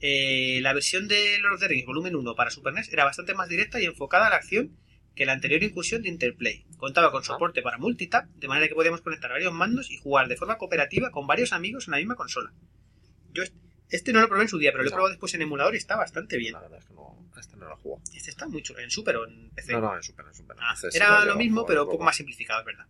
[0.00, 3.34] Eh, la versión de Lord of the Rings Volumen 1 para Super NES era bastante
[3.34, 4.76] más directa y enfocada a la acción
[5.14, 6.64] que la anterior incursión de Interplay.
[6.76, 10.36] Contaba con soporte para multitap, de manera que podíamos conectar varios mandos y jugar de
[10.36, 12.52] forma cooperativa con varios amigos en la misma consola.
[13.32, 13.44] Yo
[13.92, 14.96] este no lo probé en su día, pero lo he No.
[14.96, 16.52] probado después en emulador y está bastante bien.
[16.54, 18.02] La verdad es que no, este no lo jugó.
[18.14, 19.72] Este está muy chulo, en Super o en PC.
[19.72, 20.56] No, no, en Super, en Super.
[20.60, 22.04] Ah, Este era lo mismo, pero un poco.
[22.04, 22.86] más simplificado, es verdad.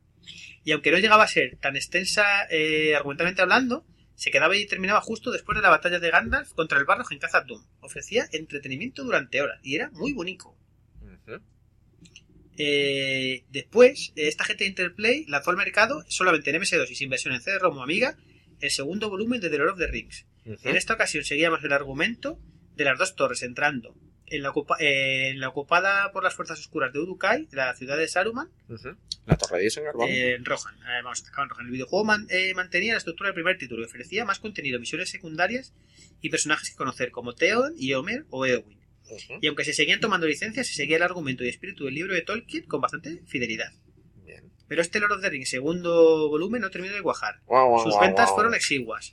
[0.65, 3.85] Y aunque no llegaba a ser tan extensa eh, argumentalmente hablando,
[4.15, 7.19] se quedaba y terminaba justo después de la batalla de Gandalf contra el Barrock en
[7.19, 7.65] Khazad Dûm.
[7.81, 10.57] Ofrecía entretenimiento durante horas y era muy bonito.
[12.59, 17.35] Eh, después, esta gente de Interplay lanzó al mercado solamente en MS2 y sin versión
[17.35, 18.17] en CD-ROM o Amiga
[18.63, 20.25] el segundo volumen de The Lord of the Rings.
[20.63, 22.39] En esta ocasión seguíamos el argumento
[22.77, 23.95] de las dos torres entrando
[24.27, 27.99] en la, ocupa- eh, en la ocupada por las fuerzas oscuras de Urukai, la ciudad
[27.99, 28.49] de Saruman.
[29.27, 30.11] La torre de Isengard, vamos.
[30.11, 30.75] eh, en Rohan.
[30.77, 31.67] Eh, vamos, en Rohan.
[31.67, 35.11] El videojuego man- eh, mantenía la estructura del primer título y ofrecía más contenido, misiones
[35.11, 35.75] secundarias
[36.23, 38.79] y personajes que conocer como Theoden y Homer o Eowyn.
[39.43, 42.23] Y aunque se seguían tomando licencias, se seguía el argumento y espíritu del libro de
[42.23, 43.71] Tolkien con bastante fidelidad.
[44.73, 47.41] Pero este Lord of the Rings segundo volumen no terminó de cuajar.
[47.83, 49.13] Sus ventas fueron exiguas.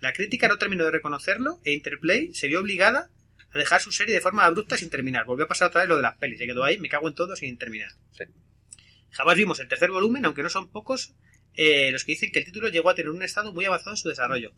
[0.00, 3.08] La crítica no terminó de reconocerlo e Interplay se vio obligada
[3.54, 5.24] a dejar su serie de forma abrupta sin terminar.
[5.24, 6.40] Volvió a pasar otra vez lo de las pelis.
[6.40, 7.92] Se quedó ahí, me cago en todo sin terminar.
[8.10, 8.24] Sí.
[9.12, 11.14] Jamás vimos el tercer volumen, aunque no son pocos
[11.54, 13.98] eh, los que dicen que el título llegó a tener un estado muy avanzado en
[13.98, 14.50] su desarrollo.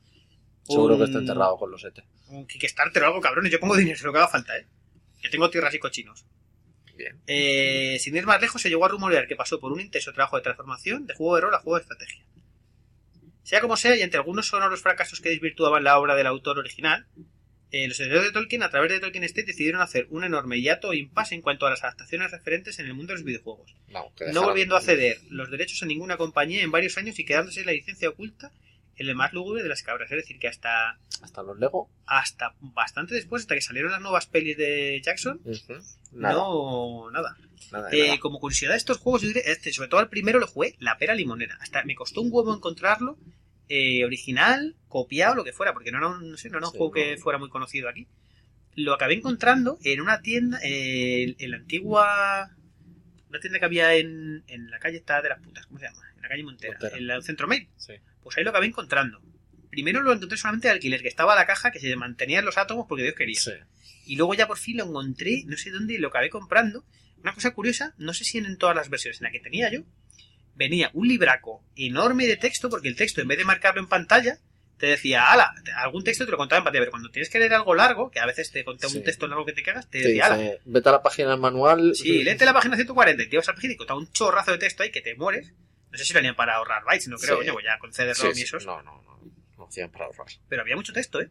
[0.66, 2.02] Seguro Un- que está enterrado con los ET.
[2.28, 3.52] Un Kickstarter o algo, cabrones.
[3.52, 4.66] Yo pongo dinero, lo que haga falta, ¿eh?
[5.20, 6.24] Que tengo tierras y cochinos.
[6.98, 7.16] Bien.
[7.28, 10.36] Eh, sin ir más lejos, se llegó a rumorear que pasó por un intenso trabajo
[10.36, 12.24] de transformación de juego de rol a juego de estrategia.
[13.44, 17.06] Sea como sea, y entre algunos sonoros fracasos que desvirtuaban la obra del autor original,
[17.70, 20.88] eh, los herederos de Tolkien, a través de Tolkien Estate, decidieron hacer un enorme hiato
[20.88, 23.74] o impasse en cuanto a las adaptaciones referentes en el mundo de los videojuegos,
[24.26, 27.64] no dejaron- volviendo a ceder los derechos a ninguna compañía en varios años y quedándose
[27.64, 28.52] la licencia oculta
[28.98, 30.10] el más lúgubre de las cabras.
[30.10, 31.90] Es decir, que hasta, Hasta los Lego.
[32.06, 35.40] hasta bastante después, hasta que salieron las nuevas pelis de Jackson.
[36.12, 36.34] Nada.
[36.34, 37.36] no, nada.
[37.92, 38.20] Eh, nada.
[38.20, 40.96] como curiosidad de estos juegos, yo diré, este, sobre todo el primero lo jugué, la
[40.98, 41.56] pera limonera.
[41.60, 43.18] Hasta me costó un huevo encontrarlo,
[43.68, 46.72] eh, original, copiado, lo que fuera, porque no era un, no sé, no era un
[46.72, 48.06] Sí, juego que fuera muy conocido aquí.
[48.74, 52.50] Lo acabé encontrando en una tienda, eh, en la antigua.
[53.28, 56.00] Una tienda que había en, en la calle esta de las putas, ¿cómo se llama?
[56.16, 56.96] En la calle Montera, Montera.
[56.96, 57.68] en el centro mail.
[57.76, 57.92] Sí.
[58.28, 59.20] Pues ahí lo acabé encontrando.
[59.70, 62.58] Primero lo encontré solamente de alquiler, que estaba la caja que se mantenía en los
[62.58, 63.40] átomos porque Dios quería.
[63.40, 63.52] Sí.
[64.06, 66.84] Y luego ya por fin lo encontré, no sé dónde, y lo acabé comprando.
[67.22, 69.80] Una cosa curiosa, no sé si en, todas las versiones en la que tenía yo,
[70.54, 74.38] venía un libraco enorme de texto, porque el texto en vez de marcarlo en pantalla,
[74.78, 77.54] te decía, ala, algún texto te lo contaba en pantalla, pero cuando tienes que leer
[77.54, 78.98] algo largo, que a veces te conté Sí.
[78.98, 81.40] un texto largo que te cagas, te Te decía, ala, vete a la página del
[81.40, 81.94] manual.
[81.94, 84.52] sí, léete la página 140 y te vas a la página y contaba un chorrazo
[84.52, 85.52] de texto ahí que te mueres.
[85.90, 87.40] No sé si lo harían para ahorrar bytes, no creo, Sí.
[87.40, 88.66] coño, pues ya con CD-ROM Sí, y esos.
[88.66, 89.18] No, no, no.
[89.56, 90.26] No hacían para ahorrar.
[90.48, 91.30] pero había mucho texto, ¿eh?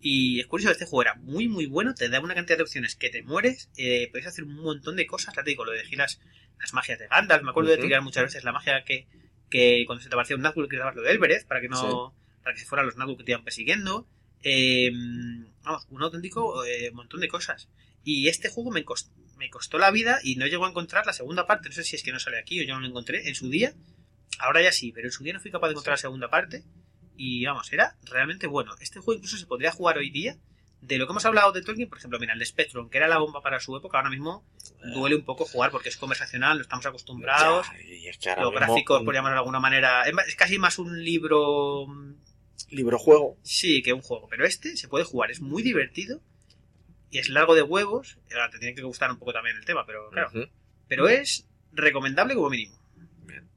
[0.00, 2.96] Y es curioso, este juego era muy, muy bueno, te daba una cantidad de opciones
[2.96, 5.78] que te mueres, eh, podías hacer un montón de cosas, ya te digo, lo de
[5.80, 6.20] elegir las,
[6.58, 9.06] las magias de Gandalf, me acuerdo de tirar muchas veces la magia que,
[9.48, 12.54] que cuando se te aparecía un Nazgûl que lo de Elbereth, para que no, para
[12.54, 14.08] que se fueran los Nazgûl que te iban persiguiendo,
[14.42, 14.90] eh,
[15.62, 17.68] vamos, un auténtico eh, montón de cosas.
[18.02, 19.12] Y este juego me costó,
[19.42, 21.96] me costó la vida y no llegó a encontrar la segunda parte, no sé si
[21.96, 23.74] es que no sale aquí o yo no lo encontré en su día,
[24.38, 26.62] ahora ya sí, pero en su día no fui capaz de encontrar la segunda parte.
[27.16, 28.72] Y vamos, era realmente bueno.
[28.80, 30.38] Este juego incluso se podría jugar hoy día
[30.80, 33.08] de lo que hemos hablado de Tolkien, por ejemplo, mira, el de Spectrum, que era
[33.08, 34.44] la bomba para su época, ahora mismo
[34.94, 37.66] duele un poco jugar porque es conversacional, no estamos acostumbrados.
[37.66, 40.78] Ya, y es que Los gráficos, un por llamarlo de alguna manera, es, casi más
[40.78, 41.86] un libro,
[42.70, 43.38] libro juego.
[43.42, 44.28] sí, que un juego.
[44.28, 46.20] Pero este se puede jugar, es muy divertido
[47.12, 48.18] y es largo de huevos.
[48.32, 50.30] Ahora te tiene que gustar un poco también el tema, pero claro.
[50.88, 52.76] Pero es recomendable como mínimo.
[53.26, 53.48] Bien.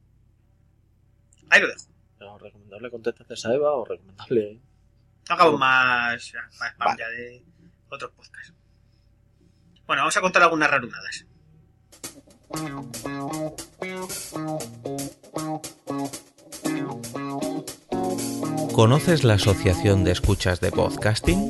[1.50, 1.86] Ahí lo dejo.
[2.20, 4.60] No, ¿Recomendable con tetas de Saeva o recomendable?
[5.30, 7.00] No acabo más, más spam Vale.
[7.00, 7.46] ya de
[7.90, 8.54] otros podcasts.
[9.88, 11.26] Bueno, vamos a contar algunas rarunadas.
[18.74, 21.50] ¿Conoces la Asociación de Escuchas de Podcasting?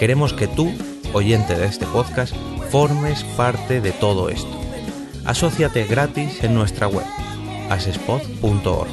[0.00, 0.72] Queremos que tú,
[1.12, 2.34] oyente de este podcast,
[2.70, 4.48] formes parte de todo esto.
[5.26, 7.04] Asociate gratis en nuestra web,
[7.68, 8.88] asespod.org.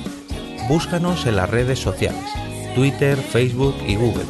[0.68, 2.30] Búscanos en las redes sociales,
[2.76, 4.26] Twitter, Facebook y Google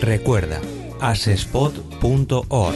[0.00, 0.62] Recuerda,
[1.02, 2.74] asespod.org.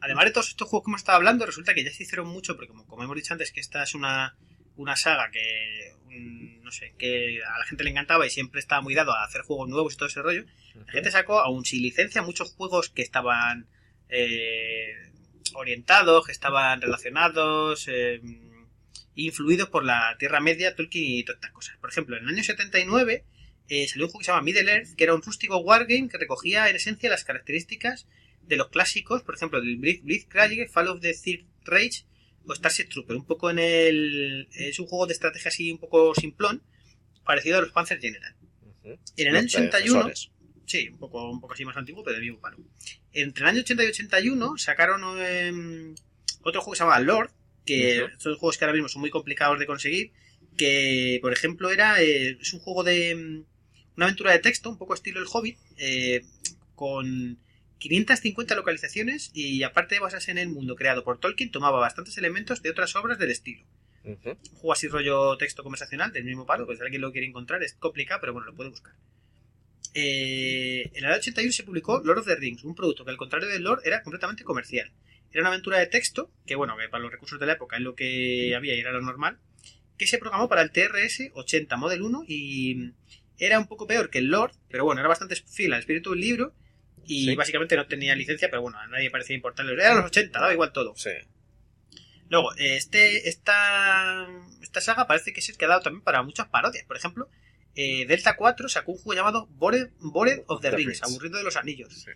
[0.00, 2.56] Además de todos estos juegos que hemos estado hablando, resulta que ya se hicieron mucho,
[2.56, 4.34] porque como, como hemos dicho antes, que esta es una,
[4.76, 5.94] una saga que,
[6.62, 9.42] no sé, que a la gente le encantaba y siempre estaba muy dado a hacer
[9.42, 10.44] juegos nuevos y todo ese rollo.
[10.86, 13.66] La gente sacó, aún sin licencia, muchos juegos que estaban
[14.08, 14.94] eh,
[15.54, 18.20] orientados, que estaban relacionados, eh,
[19.14, 21.76] influidos por la Tierra Media, Tolkien y todas estas cosas.
[21.78, 23.24] Por ejemplo, en el año 79
[23.68, 26.18] eh, salió un juego que se llama Middle Earth, que era un rústico wargame que
[26.18, 28.06] recogía en esencia las características
[28.42, 32.04] de los clásicos, por ejemplo, del Blitz, Blitzkrieg, Fall of the Third Rage
[32.50, 33.16] Starship Trooper.
[33.16, 34.48] Un poco en el.
[34.52, 36.62] Es un juego de estrategia así un poco simplón,
[37.24, 38.34] parecido a los Panzer General.
[38.84, 40.30] En el año Los 81, predecesores.
[40.66, 42.58] sí, un poco, un poco así más antiguo, pero de mismo palo.
[43.12, 45.94] Entre el año 80 y 81 sacaron em,
[46.42, 47.30] otro juego que se llama Lord,
[47.64, 50.12] que son juegos que ahora mismo son muy complicados de conseguir,
[50.56, 53.44] que por ejemplo era eh, es un juego de em,
[53.96, 56.24] una aventura de texto, un poco estilo El Hobbit, eh,
[56.74, 57.38] con
[57.82, 62.62] 550 localizaciones y aparte de basarse en el mundo creado por Tolkien, tomaba bastantes elementos
[62.62, 63.64] de otras obras del estilo.
[64.04, 64.30] Ujú.
[64.30, 67.62] Un juego así rollo texto conversacional del mismo palo, que si alguien lo quiere encontrar
[67.62, 68.94] es complicado, pero bueno, lo puede buscar.
[69.94, 73.16] Eh, en el año 81 se publicó Lord of the Rings, un producto que al
[73.16, 74.92] contrario del Lord era completamente comercial.
[75.32, 77.82] Era una aventura de texto, que bueno, que para los recursos de la época es
[77.82, 79.38] lo que había y era lo normal,
[79.98, 82.92] que se programó para el TRS 80 Model 1 y
[83.38, 86.20] era un poco peor que el Lord, pero bueno, era bastante fiel al espíritu del
[86.20, 86.54] libro
[87.06, 87.34] y Sí.
[87.34, 89.72] básicamente no tenía licencia, pero bueno, a nadie parecía importarle.
[89.74, 90.94] Eran los 80, daba igual todo.
[90.96, 91.10] Sí.
[92.28, 94.26] Luego, este, esta,
[94.62, 96.84] esta saga parece que se ha dado también para muchas parodias.
[96.86, 97.28] Por ejemplo,
[97.74, 101.44] eh, Delta 4 sacó un juego llamado Bored, Bored of the, The Rings, aburrido de
[101.44, 102.10] los anillos, Sí.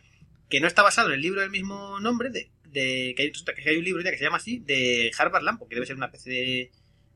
[0.49, 3.53] que no está basado en el libro del mismo nombre, de, de- que, hay, resulta
[3.55, 6.07] que hay un libro que se llama así, de Harvard Lampo, que debe ser una
[6.07, 6.73] especie de,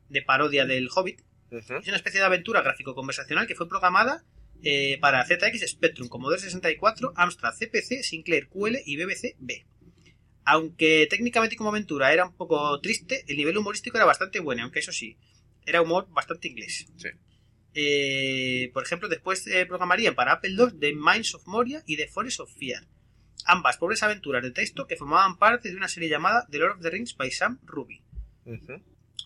[0.09, 1.21] de parodia del Hobbit.
[1.49, 4.23] Es una especie de aventura gráfico-conversacional que fue programada
[4.63, 9.65] eh, para ZX Spectrum, Commodore 64, Amstrad CPC, Sinclair QL y BBC B.
[10.43, 14.79] Aunque técnicamente como aventura era un poco triste, el nivel humorístico era bastante bueno, aunque
[14.79, 15.17] eso sí,
[15.65, 16.87] era humor bastante inglés.
[16.97, 17.09] Sí.
[17.73, 22.07] Eh, por ejemplo, después eh, programarían para Apple II The Minds of Moria y The
[22.07, 22.85] Forest of Fear.
[23.45, 26.81] Ambas pobres aventuras de texto que formaban parte de una serie llamada The Lord of
[26.81, 28.01] the Rings by Sam Ruby.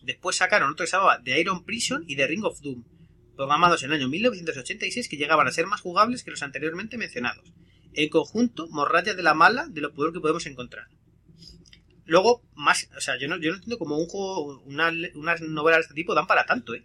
[0.02, 2.84] Después sacaron otro que se llamaba The Iron Prison y The Ring of Doom,
[3.36, 7.52] programados en el año 1986 que llegaban a ser más jugables que los anteriormente mencionados.
[7.92, 10.88] En conjunto, morralla de la mala de lo peor que podemos encontrar.
[12.04, 15.78] Luego, más, o sea, yo no, yo no entiendo cómo un juego, una, unas novelas
[15.78, 16.84] de este tipo dan para tanto, ¿eh?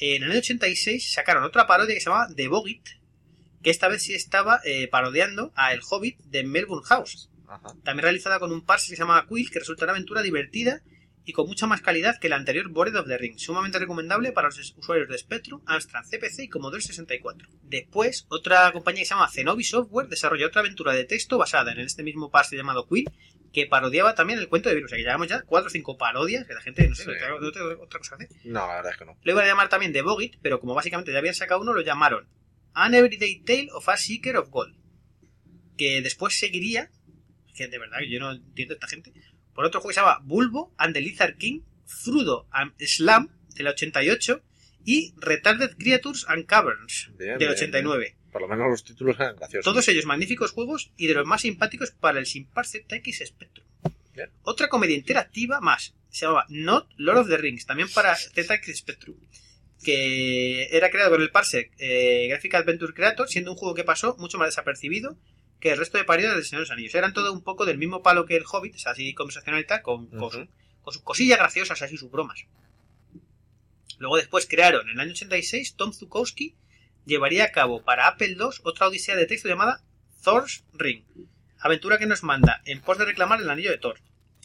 [0.00, 2.88] En el año 86 sacaron otra parodia que se llamaba The Boggit,
[3.62, 7.74] que esta vez sí estaba eh, parodiando a El Hobbit de Melbourne House Ajá.
[7.82, 10.82] también realizada con un parse que se llama Quill, que resulta una aventura divertida
[11.28, 14.48] y con mucha más calidad que la anterior Bored of the Ring, sumamente recomendable para
[14.48, 17.46] los usuarios de Spectrum, Amstrad CPC y Commodore 64.
[17.64, 21.80] Después, otra compañía que se llama Zenobi Software desarrolló otra aventura de texto basada en
[21.80, 23.10] este mismo parse llamado Quill,
[23.52, 24.88] que parodiaba también el cuento de virus.
[24.88, 27.10] O sea, que llevamos ya cuatro o cinco parodias que la gente, no sé, Sí.
[27.80, 28.36] otra cosa que hacer.
[28.44, 29.18] No, la verdad es que no.
[29.22, 31.82] Lo iban a llamar también The Bogit, pero como básicamente ya habían sacado uno, lo
[31.82, 32.26] llamaron
[32.72, 34.74] An Everyday Tale of a Seeker of Gold.
[35.76, 36.90] Que después seguiría,
[37.54, 39.12] que de verdad yo no entiendo a esta gente,
[39.58, 43.66] por otro juego que se llama Bulbo and the Lizard King Frudo and Slam del
[43.66, 44.40] 88
[44.84, 48.16] y Retarded Creatures and Caverns Bien, del bien, 89.
[48.30, 49.64] Por lo menos los títulos eran graciosos.
[49.64, 53.66] Todos ellos magníficos juegos y de los más simpáticos para el Simparse TX Spectrum.
[54.42, 55.96] Otra comedia interactiva más.
[56.08, 59.16] Se llamaba Not Lord of the Rings, también para ZX Spectrum.
[59.82, 64.14] Que era creado por el Parsec eh, Graphic Adventure Creator, siendo un juego que pasó
[64.18, 65.18] mucho más desapercibido
[65.60, 66.94] que el resto de parodias del Señor de los Anillos.
[66.94, 69.66] Eran todo un poco del mismo palo que el Hobbit, o sea, así conversacional y
[69.66, 70.30] tal, con, con, Ujú.
[70.30, 70.48] su-
[70.82, 72.44] con sus cosillas graciosas, así sus bromas.
[73.98, 76.54] Luego después crearon, en el año 86, Tom Zukowski
[77.04, 79.82] llevaría a cabo para Apple II otra odisea de texto llamada
[80.22, 81.02] Thor's Ring,
[81.58, 83.98] aventura que nos manda en pos de reclamar el anillo de Thor,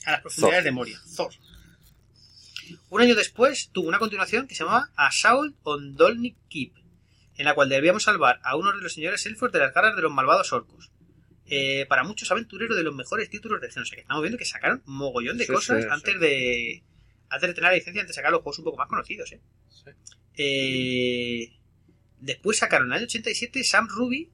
[0.06, 0.64] a las profundidades Thor.
[0.64, 1.00] de Moria.
[1.16, 1.34] Thor.
[2.90, 6.74] Un año después tuvo una continuación que se llamaba Assault on Dolnik Keep,
[7.36, 10.02] en la cual debíamos salvar a uno de los señores elfos de las garras de
[10.02, 10.90] los malvados orcos.
[11.48, 13.84] Eh, para muchos aventureros de los mejores títulos de acción.
[13.84, 16.20] O sea que estamos viendo que sacaron mogollón de Sí, cosas sí, antes sí.
[16.20, 16.84] de
[17.30, 19.32] antes de tener la licencia, antes de sacar los juegos un poco más conocidos.
[19.34, 19.42] ¿eh?
[19.70, 19.92] Sí.
[20.36, 21.54] Eh,
[22.20, 24.32] después sacaron en el año 87 Sam Ruby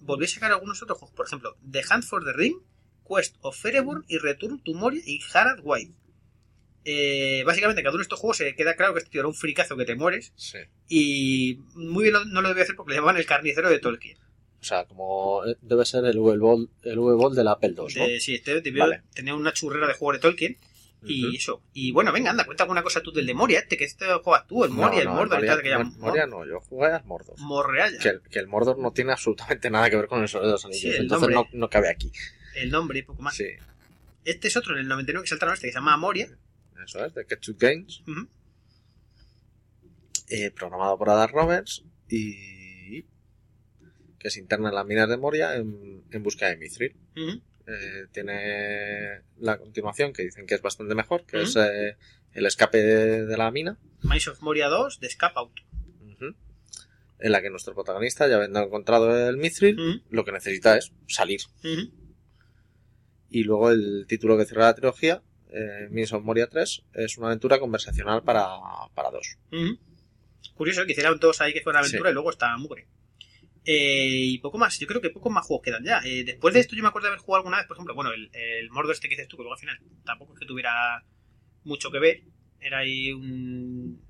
[0.00, 2.56] volvió a sacar algunos otros juegos, por ejemplo, The Hunt for the Ring,
[3.08, 5.94] Quest of Ereburn y Return to Moria y Harald White.
[6.84, 9.34] Eh, básicamente, cada uno de estos juegos se queda claro que este tío era un
[9.34, 10.58] fricazo que te mueres Sí.
[10.88, 14.16] y muy bien no lo debía hacer porque le llamaban el carnicero de Tolkien.
[14.60, 18.06] O sea, como eh, debe ser el V-Ball el V-Ball del Apple II, ¿no?
[18.06, 19.02] De- sí, este debió- Vale.
[19.14, 20.58] tenía una churrera de juego de Tolkien
[21.02, 21.36] y Ujú.
[21.36, 21.62] eso.
[21.72, 24.46] Y bueno, venga, anda, cuenta alguna cosa tú del de Moria, este que este juegas
[24.46, 26.60] tú, el Moria, No, el no, Mordor y Moria, que ya Mor- Moria no, yo
[26.60, 27.38] jugué al Mordor.
[27.38, 27.98] Morrealla.
[27.98, 30.52] Que el, que el Mordor no tiene absolutamente nada que ver con el Señor de
[30.52, 30.82] los Anillos.
[30.82, 31.58] Sí, el entonces no, nombre.
[31.58, 32.12] no cabe aquí.
[32.54, 33.34] El nombre y poco más.
[33.34, 33.46] Sí,
[34.26, 36.28] Este es otro en el 99 que saltaron este que se llama Moria.
[36.84, 38.02] eso es, de Ketchup Games.
[38.06, 38.28] Ujú.
[40.28, 42.36] eh, programado por Adam Roberts y
[44.20, 46.94] que se interna en las minas de Moria en, en busca de Mithril.
[47.66, 51.96] Eh, tiene la continuación que dicen que es bastante mejor, que es eh,
[52.34, 55.52] el escape de, de la mina, Mice of Moria 2 de Escape Out.
[57.22, 61.40] En la que nuestro protagonista, ya habiendo encontrado el Mithril, lo que necesita es salir.
[63.28, 67.26] Y luego el título que cierra la trilogía, eh, Miss of Moria 3, es una
[67.28, 68.46] aventura conversacional para,
[68.94, 69.36] para dos.
[70.54, 72.12] Curioso que hicieran todos ahí que fuera una aventura Sí.
[72.12, 72.86] y luego está mugre.
[73.72, 76.00] Eh, y poco más, yo creo que pocos más juegos quedan ya.
[76.04, 78.10] Eh, después de esto yo me acuerdo de haber jugado alguna vez, por ejemplo, bueno,
[78.12, 81.04] el, el Mordor este que dices tú, que luego al final tampoco es que tuviera
[81.64, 82.22] mucho que ver.
[82.60, 84.02] Era ahí un...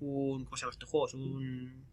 [0.00, 1.06] un ¿Cómo se llama este juego?
[1.06, 1.84] Es un...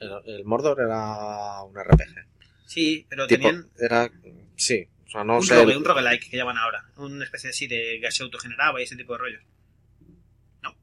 [0.00, 2.26] El, el Mordor era un RPG.
[2.66, 4.08] Sí, pero Tipo, tenían era,
[4.56, 5.56] sí, o sea, no un, sé.
[5.56, 6.84] rogue, el- un roguelike que llaman ahora.
[6.98, 9.42] Una especie así de que se autogeneraba y ese tipo de rollos.
[10.62, 10.76] No,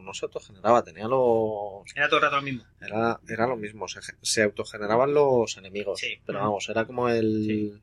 [0.00, 1.84] no se autogeneraba, tenía los.
[1.94, 2.64] Era todo el rato lo mismo.
[2.80, 6.00] Era, era lo mismo, se, se autogeneraban los enemigos.
[6.00, 6.18] Sí.
[6.26, 6.46] Pero Ujú.
[6.48, 7.44] vamos, era como el.
[7.46, 7.82] Sí.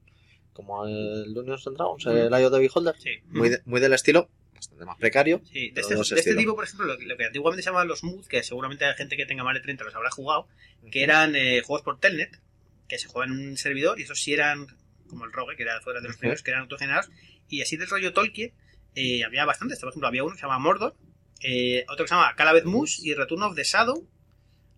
[0.54, 2.96] Como el Dungeons and Dragons, el Eye of the Beholder.
[2.98, 3.12] Sí.
[3.28, 5.40] Muy, de- muy del estilo, bastante más precario.
[5.46, 7.88] Sí, de este, de este tipo, por ejemplo, lo, que- lo que antiguamente se llamaban
[7.88, 10.48] los mood, que seguramente hay gente que tenga más de 30 los habrá jugado,
[10.92, 12.40] que eran eh, juegos por Telnet,
[12.88, 14.66] que se juegan en un servidor, y esos sí eran,
[15.08, 17.12] como el Rogue, que era fuera de los primeros, que eran autogenerados,
[17.50, 18.52] y así del rollo Tolkien,
[18.96, 19.80] eh, había bastantes.
[19.80, 20.96] Por ejemplo, había uno que se llama Mordor,
[21.42, 24.08] eh, otro que se llama Calaved Moose y Return of the Shadow,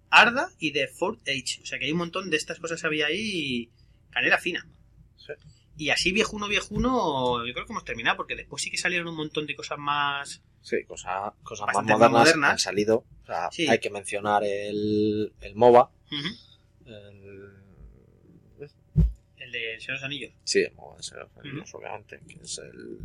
[0.09, 1.61] Arda y The Fourth Age.
[1.61, 3.69] O sea que hay un montón de estas cosas que había ahí,
[4.09, 4.67] canela fina.
[5.17, 5.33] Sí.
[5.77, 9.15] Y así viejuno, viejuno, yo creo que hemos terminado, porque después sí que salieron un
[9.15, 10.41] montón de cosas más...
[10.61, 12.51] Sí, cosa- cosas más modernas, modernas.
[12.51, 13.05] han salido.
[13.23, 13.67] O sea, Sí.
[13.67, 15.89] hay que mencionar el, el MOBA.
[16.11, 16.27] Ujú.
[16.85, 17.49] El,
[19.37, 20.31] El de Señor de los Anillos.
[20.43, 21.77] sí, el MOBA, ese, Ujú.
[21.77, 22.99] obviamente, que es el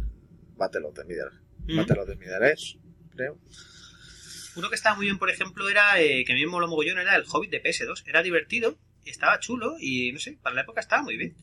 [0.56, 1.30] Battle of the Middle,
[1.68, 1.76] Ujú.
[1.76, 2.76] Battle of the Middle East,
[3.14, 3.38] creo.
[4.57, 6.98] Uno que estaba muy bien, por ejemplo, era eh, que a mí me moló mogollón,
[6.98, 8.05] era el Hobbit de PS2.
[8.07, 11.35] Era divertido, estaba chulo y no sé, para la época estaba muy bien.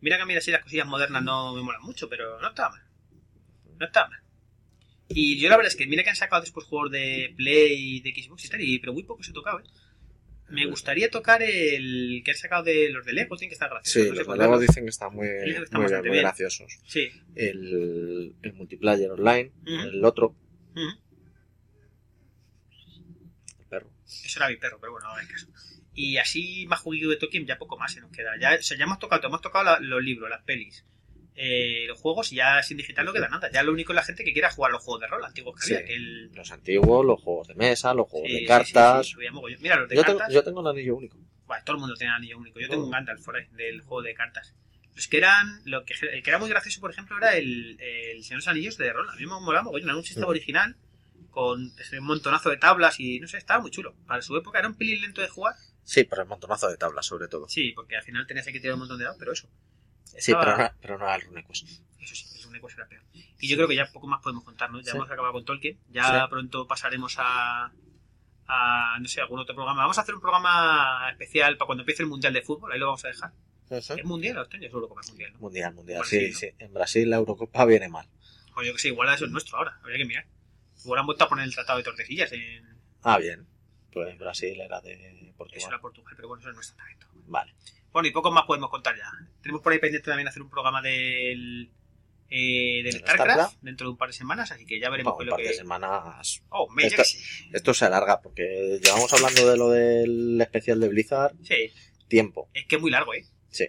[0.00, 2.70] Mira que a mí así las cosillas modernas no me molan mucho, pero no estaba
[2.70, 2.82] mal.
[3.78, 4.20] No estaba mal.
[5.08, 8.00] Y yo la verdad es que mira que han sacado después juegos de Play y
[8.00, 9.64] de Xbox y tal, y, pero muy poco se tocaba, ¿eh?
[10.48, 14.00] Me gustaría tocar el que han sacado de los de Lego, tiene que estar gracioso.
[14.00, 16.22] Sí, no los de Lego dicen que están muy, que están muy, muy bien.
[16.22, 16.80] graciosos.
[16.86, 17.08] Sí.
[17.36, 20.34] El, el multiplayer online, el otro,
[23.58, 23.90] El perro.
[24.06, 25.46] Eso era mi perro, pero bueno, no hay caso.
[25.94, 28.32] Y así más juguillo de Tolkien ya poco más se nos queda.
[28.40, 30.84] Ya, o sea, ya hemos tocado, hemos tocado la- los libros, las pelis,
[31.34, 33.50] eh, los juegos y ya sin digital no queda nada.
[33.52, 35.66] Ya lo único es la gente que quiera jugar los juegos de rol antiguos que
[35.66, 35.74] Sí.
[35.74, 35.86] había.
[35.86, 39.06] Que el, Los antiguos, los juegos de mesa, los juegos sí, de cartas.
[39.08, 39.14] sí.
[39.60, 40.34] Mira, los de yo, tengo, cartas.
[40.34, 41.18] yo tengo el anillo único.
[41.46, 42.60] Buah, todo el mundo tiene anillo único.
[42.60, 42.86] Yo tengo Oh.
[42.86, 44.54] un Gandalf del juego de cartas.
[45.00, 48.22] Los que eran, lo que, el que era muy gracioso, por ejemplo, era el, el
[48.22, 49.08] Señor de los Anillos de rol.
[49.08, 50.76] A mí me molaba era un sistema original
[51.30, 53.94] con ese montonazo de tablas y no sé, estaba muy chulo.
[54.06, 55.54] Para su época era un pelín lento de jugar.
[55.84, 57.48] Sí, pero el montonazo de tablas, sobre todo.
[57.48, 59.48] Sí, porque al final tenías que tirar un montón de dados, pero eso.
[60.04, 61.66] Sí, pero no, pero no era el RuneQuest.
[61.66, 63.02] Eso sí, segunda igual será peor.
[63.14, 64.80] Y yo creo que ya poco más podemos contar, ¿no?
[64.80, 64.98] Ya Sí.
[64.98, 66.26] hemos acabado con Tolkien, ya Sí.
[66.28, 67.72] pronto pasaremos a,
[68.48, 69.80] a, no sé, algún otro programa.
[69.80, 72.86] Vamos a hacer un programa especial para cuando empiece el Mundial de Fútbol, ahí lo
[72.86, 73.32] vamos a dejar.
[73.70, 74.48] ¿Es Mundial o?
[74.48, 75.38] Yo seguro que es Mundial, ¿no?
[75.38, 75.98] Mundial, mundial.
[75.98, 76.48] Pues sí, sí, sí.
[76.58, 78.08] En Brasil la Eurocopa viene mal.
[78.56, 80.26] O yo que sé, igual eso es nuestro ahora, habría que mirar.
[80.84, 82.66] Igual han vuelto a poner el Tratado de Tordesillas en...
[83.02, 83.46] Ah, bien.
[83.92, 85.68] Pues Brasil era de Eso Portugal.
[85.68, 87.06] era Portugal, pero bueno, eso es nuestro talento.
[87.26, 87.54] Vale.
[87.92, 89.10] Bueno, y poco más podemos contar ya.
[89.42, 91.70] Tenemos por ahí pendiente también hacer un programa del,
[92.28, 93.62] eh, del ¿Del StarCraft, StarCraft?
[93.62, 95.40] dentro de un par de semanas, así que ya veremos qué un es lo par
[95.44, 95.54] de que...
[95.54, 96.42] semanas.
[96.50, 97.02] Oh, me Esto-
[97.52, 101.72] Esto se alarga porque llevamos hablando de lo del especial de Blizzard Sí,
[102.08, 102.48] tiempo.
[102.54, 103.24] es que es muy largo, ¿eh?
[103.50, 103.66] Sí.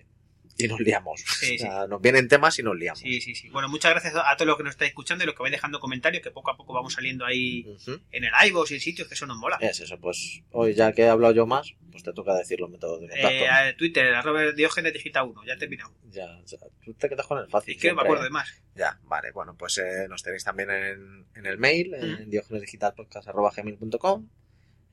[0.58, 1.22] Y nos liamos.
[1.40, 3.00] Sí, O sea, Nos vienen temas y nos liamos.
[3.00, 3.50] Sí, sí, sí.
[3.50, 5.80] Bueno, muchas gracias a todos los que nos estáis escuchando y los que vais dejando
[5.80, 7.66] comentarios, que poco a poco vamos saliendo ahí
[8.12, 9.58] en el iVoox y en sitios que eso nos mola.
[9.62, 12.70] Es eso, pues hoy ya que he hablado yo más, pues te toca decir los
[12.70, 13.30] métodos de contacto.
[13.30, 15.92] Eh, Twitter, arroba Diógenes Digita 1, ya he terminado.
[16.12, 17.76] Ya, ya, tú te quedas con el fácil.
[17.76, 18.28] Es que no me acuerdo ¿eh?
[18.28, 18.62] de más.
[18.76, 24.28] Ya, vale, bueno, pues eh, nos tenéis también en, en el mail, en diogenesdigitalpodcast.com,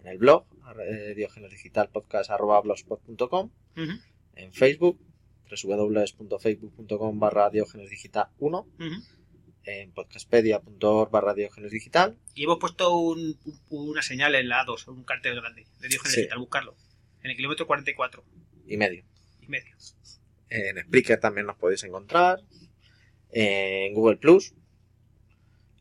[0.01, 0.47] en el blog,
[0.81, 3.93] eh, diogenesdigitalpodcast.blogspot.com, Ujú,
[4.39, 4.99] en Facebook,
[5.51, 9.03] www.facebook.com barra diogenesdigital 1, ujú.
[9.65, 15.05] en podcastpedia.org barra diogenesdigital, Y hemos puesto un- un- una señal en la A2, un
[15.05, 16.21] cartel grande de Diógenes Sí.
[16.23, 16.77] Digital, buscarlo.
[17.23, 18.25] En el kilómetro 44
[18.67, 19.05] y medio.
[19.43, 19.75] y medio.
[20.51, 22.41] En Spreaker también nos podéis encontrar,
[23.31, 24.55] en Google Plus,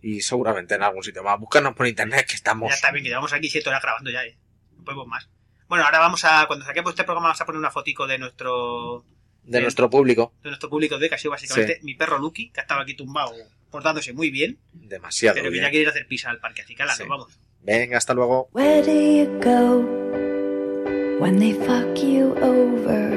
[0.02, 1.40] y seguramente en algún sitio más.
[1.40, 2.70] Buscarnos por internet que estamos...
[2.70, 4.38] Ya está bien, que llevamos aquí 7 horas grabando ya, ¿eh?
[4.78, 5.30] No podemos más.
[5.68, 9.04] Bueno, ahora vamos a, cuando saquemos este programa, vamos a poner una fotico de nuestro
[9.44, 10.34] de nuestro público.
[10.44, 12.96] de nuestro público de que ha sido básicamente mi perro Lucky, que ha estado aquí
[12.96, 13.34] tumbado
[13.72, 16.74] portándose muy bien, Demasiado pero que ya quiere ir a hacer pisa al parque, así
[16.76, 17.00] que Sí.
[17.00, 17.40] nos vamos.
[17.64, 18.50] Venga, hasta luego.
[18.54, 19.84] Where do you go
[21.22, 23.14] when they fuck you over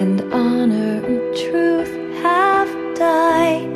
[0.00, 1.90] and honor and truth
[2.24, 3.68] have died?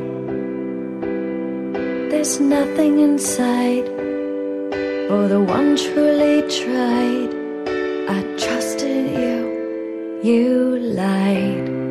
[2.11, 3.87] There's nothing inside
[5.09, 7.36] for the one truly tried.
[8.09, 11.86] I trusted you, you lied.